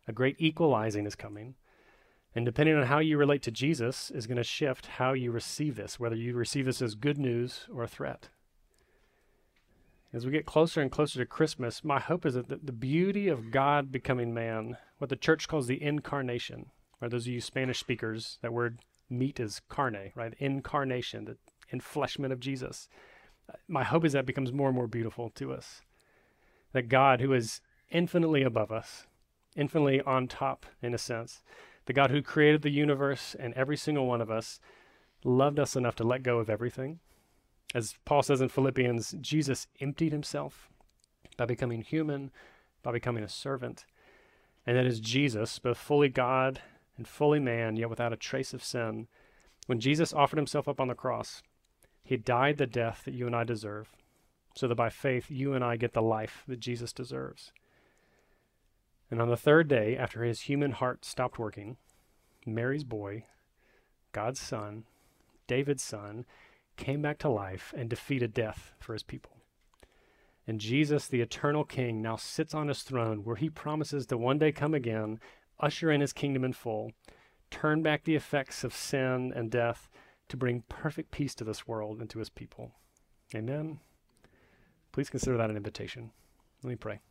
A 0.08 0.14
great 0.14 0.38
equalizing 0.40 1.06
is 1.06 1.14
coming. 1.14 1.56
And 2.34 2.46
depending 2.46 2.78
on 2.78 2.86
how 2.86 3.00
you 3.00 3.18
relate 3.18 3.42
to 3.44 3.52
Jesus, 3.52 4.10
is 4.10 4.28
going 4.28 4.38
to 4.38 4.46
shift 4.46 4.86
how 4.86 5.12
you 5.12 5.30
receive 5.30 5.76
this, 5.76 6.00
whether 6.00 6.16
you 6.16 6.34
receive 6.34 6.66
this 6.66 6.82
as 6.82 6.96
good 6.96 7.18
news 7.18 7.68
or 7.70 7.84
a 7.84 7.88
threat. 7.88 8.30
As 10.14 10.26
we 10.26 10.32
get 10.32 10.46
closer 10.46 10.82
and 10.82 10.90
closer 10.90 11.20
to 11.20 11.26
Christmas, 11.26 11.84
my 11.84 12.00
hope 12.00 12.26
is 12.26 12.36
that 12.36 12.48
the, 12.48 12.72
beauty 12.72 13.28
of 13.28 13.52
God 13.52 13.92
becoming 13.92 14.34
man, 14.34 14.78
what 15.00 15.10
the 15.10 15.18
church 15.18 15.50
calls 15.50 15.68
the 15.68 15.84
incarnation, 15.84 16.68
or 17.02 17.10
those 17.10 17.28
of 17.28 17.34
you 17.34 17.42
Spanish 17.42 17.80
speakers, 17.82 18.40
that 18.42 18.54
word 18.54 18.80
meat 19.10 19.38
is 19.38 19.62
carne, 19.68 20.14
right? 20.16 20.34
Incarnation, 20.40 21.26
the 21.26 21.38
enfleshment 21.78 22.32
of 22.32 22.40
Jesus. 22.40 22.88
My 23.68 23.84
hope 23.84 24.06
is 24.06 24.14
that 24.14 24.26
becomes 24.26 24.52
more 24.52 24.68
and 24.68 24.76
more 24.76 24.88
beautiful 24.88 25.30
to 25.32 25.54
us. 25.54 25.82
That 26.74 26.90
God, 26.90 27.22
who 27.22 27.34
is 27.34 27.62
infinitely 27.90 28.44
above 28.44 28.72
us, 28.72 29.06
infinitely 29.56 30.02
on 30.02 30.28
top, 30.28 30.66
in 30.82 30.94
a 30.94 30.98
sense, 30.98 31.42
the 31.86 31.94
God 31.94 32.12
who 32.12 32.22
created 32.22 32.62
the 32.62 32.70
universe 32.70 33.36
and 33.38 33.54
every 33.54 33.78
single 33.78 34.06
one 34.06 34.22
of 34.22 34.32
us, 34.32 34.60
loved 35.24 35.60
us 35.60 35.76
enough 35.76 35.96
to 35.96 36.04
let 36.04 36.24
go 36.24 36.40
of 36.40 36.50
everything. 36.50 37.00
As 37.74 37.96
Paul 38.06 38.24
says 38.24 38.42
in 38.42 38.50
Philippians, 38.50 39.16
Jesus 39.22 39.68
emptied 39.80 40.12
himself 40.12 40.70
by 41.38 41.46
becoming 41.46 41.82
human, 41.82 42.32
by 42.84 42.92
becoming 42.92 43.24
a 43.24 43.30
servant. 43.30 43.86
And 44.66 44.78
that 44.78 44.86
is 44.86 45.00
Jesus, 45.00 45.58
both 45.60 45.78
fully 45.78 46.10
God 46.10 46.62
and 46.98 47.08
fully 47.08 47.40
man, 47.40 47.78
yet 47.78 47.90
without 47.90 48.14
a 48.14 48.18
trace 48.18 48.54
of 48.54 48.64
sin. 48.64 49.08
When 49.68 49.80
Jesus 49.80 50.14
offered 50.14 50.38
himself 50.38 50.68
up 50.68 50.80
on 50.80 50.88
the 50.88 50.96
cross, 50.96 51.42
he 52.12 52.18
died 52.18 52.58
the 52.58 52.68
death 52.68 53.04
that 53.06 53.14
you 53.14 53.26
and 53.26 53.34
I 53.34 53.46
deserve, 53.46 53.96
so 54.54 54.68
that 54.68 54.76
by 54.76 54.90
faith 54.90 55.32
you 55.32 55.54
and 55.54 55.64
I 55.64 55.78
get 55.78 55.94
the 55.94 56.02
life 56.02 56.44
that 56.46 56.60
Jesus 56.60 56.92
deserves. 56.92 57.54
And 59.10 59.22
on 59.22 59.30
the 59.30 59.38
third 59.38 59.70
day, 59.70 59.96
after 59.96 60.26
his 60.26 60.42
human 60.42 60.72
heart 60.72 61.06
stopped 61.06 61.40
working, 61.40 61.78
Mary's 62.46 62.84
boy, 62.84 63.24
God's 64.12 64.42
son, 64.42 64.84
David's 65.48 65.84
son, 65.84 66.26
came 66.76 67.02
back 67.02 67.18
to 67.20 67.30
life 67.30 67.74
and 67.78 67.90
defeated 67.90 68.34
death 68.34 68.74
for 68.78 68.92
his 68.92 69.04
people. 69.04 69.38
And 70.46 70.60
Jesus, 70.60 71.08
the 71.08 71.22
eternal 71.22 71.64
King, 71.64 72.02
now 72.02 72.18
sits 72.18 72.54
on 72.54 72.68
his 72.68 72.84
throne 72.84 73.24
where 73.24 73.38
he 73.38 73.50
promises 73.50 74.06
to 74.08 74.18
one 74.18 74.38
day 74.38 74.52
come 74.52 74.74
again, 74.74 75.22
usher 75.62 75.90
in 75.90 76.02
his 76.02 76.12
kingdom 76.12 76.44
in 76.44 76.52
full, 76.52 76.92
turn 77.50 77.82
back 77.82 78.04
the 78.04 78.16
effects 78.16 78.66
of 78.66 78.76
sin 78.76 79.32
and 79.34 79.50
death 79.50 79.88
to 80.32 80.38
bring 80.38 80.64
perfect 80.70 81.12
peace 81.12 81.36
to 81.36 81.44
this 81.44 81.68
world 81.68 82.00
and 82.00 82.10
to 82.10 82.20
his 82.20 82.30
people. 82.30 82.72
Amen. 83.36 83.82
Please 84.94 85.10
consider 85.10 85.36
that 85.36 85.50
an 85.50 85.58
invitation. 85.58 86.12
Let 86.64 86.70
me 86.70 86.78
pray. 86.78 87.02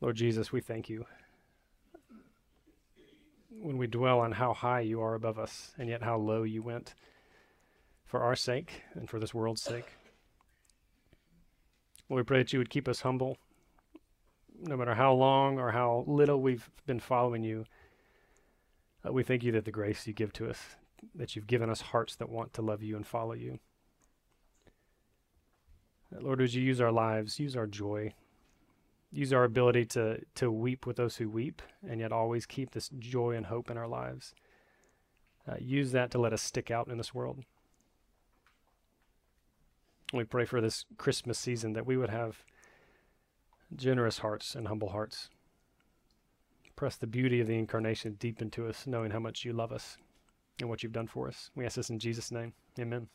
Lord 0.00 0.14
Jesus, 0.14 0.52
we 0.52 0.60
thank 0.60 0.88
you 0.88 1.04
when 3.50 3.76
we 3.76 3.88
dwell 3.88 4.20
on 4.20 4.30
how 4.30 4.54
high 4.54 4.80
you 4.80 5.00
are 5.00 5.14
above 5.14 5.36
us 5.36 5.72
and 5.76 5.88
yet 5.88 6.04
how 6.04 6.16
low 6.16 6.44
you 6.44 6.62
went 6.62 6.94
for 8.04 8.20
our 8.20 8.36
sake 8.36 8.82
and 8.94 9.10
for 9.10 9.18
this 9.18 9.34
world's 9.34 9.62
sake. 9.62 9.96
Lord, 12.08 12.20
we 12.20 12.24
pray 12.24 12.38
that 12.38 12.52
you 12.52 12.60
would 12.60 12.70
keep 12.70 12.86
us 12.86 13.00
humble, 13.00 13.36
no 14.60 14.76
matter 14.76 14.94
how 14.94 15.12
long 15.12 15.58
or 15.58 15.72
how 15.72 16.04
little 16.06 16.40
we've 16.40 16.70
been 16.86 17.00
following 17.00 17.42
you. 17.42 17.64
Uh, 19.06 19.12
we 19.12 19.22
thank 19.22 19.42
you 19.42 19.52
that 19.52 19.64
the 19.64 19.72
grace 19.72 20.06
you 20.06 20.12
give 20.12 20.32
to 20.34 20.48
us, 20.48 20.76
that 21.14 21.34
you've 21.34 21.46
given 21.46 21.70
us 21.70 21.80
hearts 21.80 22.16
that 22.16 22.28
want 22.28 22.52
to 22.54 22.62
love 22.62 22.82
you 22.82 22.96
and 22.96 23.06
follow 23.06 23.32
you. 23.32 23.58
Uh, 26.14 26.20
Lord, 26.20 26.40
would 26.40 26.54
you 26.54 26.62
use 26.62 26.80
our 26.80 26.92
lives, 26.92 27.40
use 27.40 27.56
our 27.56 27.66
joy, 27.66 28.14
use 29.12 29.32
our 29.32 29.44
ability 29.44 29.84
to 29.84 30.20
to 30.34 30.50
weep 30.50 30.86
with 30.86 30.96
those 30.96 31.16
who 31.16 31.28
weep 31.28 31.60
and 31.86 32.00
yet 32.00 32.12
always 32.12 32.46
keep 32.46 32.70
this 32.70 32.88
joy 32.98 33.32
and 33.36 33.46
hope 33.46 33.70
in 33.70 33.76
our 33.76 33.86
lives 33.86 34.34
uh, 35.46 35.56
use 35.60 35.92
that 35.92 36.10
to 36.10 36.18
let 36.18 36.32
us 36.32 36.40
stick 36.40 36.70
out 36.70 36.88
in 36.88 36.96
this 36.96 37.14
world 37.14 37.44
we 40.12 40.24
pray 40.24 40.46
for 40.46 40.60
this 40.60 40.86
christmas 40.96 41.38
season 41.38 41.74
that 41.74 41.86
we 41.86 41.96
would 41.96 42.10
have 42.10 42.42
generous 43.76 44.18
hearts 44.18 44.54
and 44.54 44.68
humble 44.68 44.90
hearts 44.90 45.28
press 46.76 46.96
the 46.96 47.06
beauty 47.06 47.40
of 47.40 47.46
the 47.46 47.58
incarnation 47.58 48.16
deep 48.18 48.42
into 48.42 48.66
us 48.66 48.86
knowing 48.86 49.10
how 49.10 49.20
much 49.20 49.44
you 49.44 49.52
love 49.52 49.72
us 49.72 49.96
and 50.60 50.68
what 50.68 50.82
you've 50.82 50.92
done 50.92 51.06
for 51.06 51.28
us 51.28 51.50
we 51.54 51.64
ask 51.64 51.76
this 51.76 51.90
in 51.90 51.98
jesus 51.98 52.30
name 52.30 52.52
amen 52.78 53.08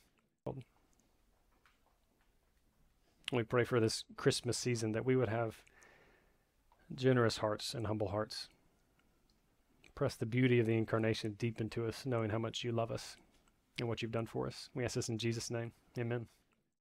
we 3.31 3.43
pray 3.43 3.63
for 3.63 3.79
this 3.79 4.03
christmas 4.15 4.57
season 4.57 4.93
that 4.93 5.05
we 5.05 5.15
would 5.15 5.29
have 5.29 5.61
generous 6.95 7.37
hearts 7.37 7.73
and 7.73 7.87
humble 7.87 8.09
hearts. 8.09 8.49
Press 9.95 10.15
the 10.15 10.25
beauty 10.25 10.59
of 10.59 10.67
the 10.67 10.77
incarnation 10.77 11.35
deep 11.37 11.59
into 11.59 11.85
us, 11.85 12.05
knowing 12.05 12.29
how 12.29 12.37
much 12.37 12.63
you 12.63 12.71
love 12.71 12.91
us 12.91 13.17
and 13.79 13.87
what 13.87 14.01
you've 14.01 14.11
done 14.11 14.27
for 14.27 14.47
us. 14.47 14.69
We 14.75 14.85
ask 14.85 14.95
this 14.95 15.09
in 15.09 15.17
Jesus' 15.17 15.49
name. 15.49 15.71
Amen. 15.97 16.27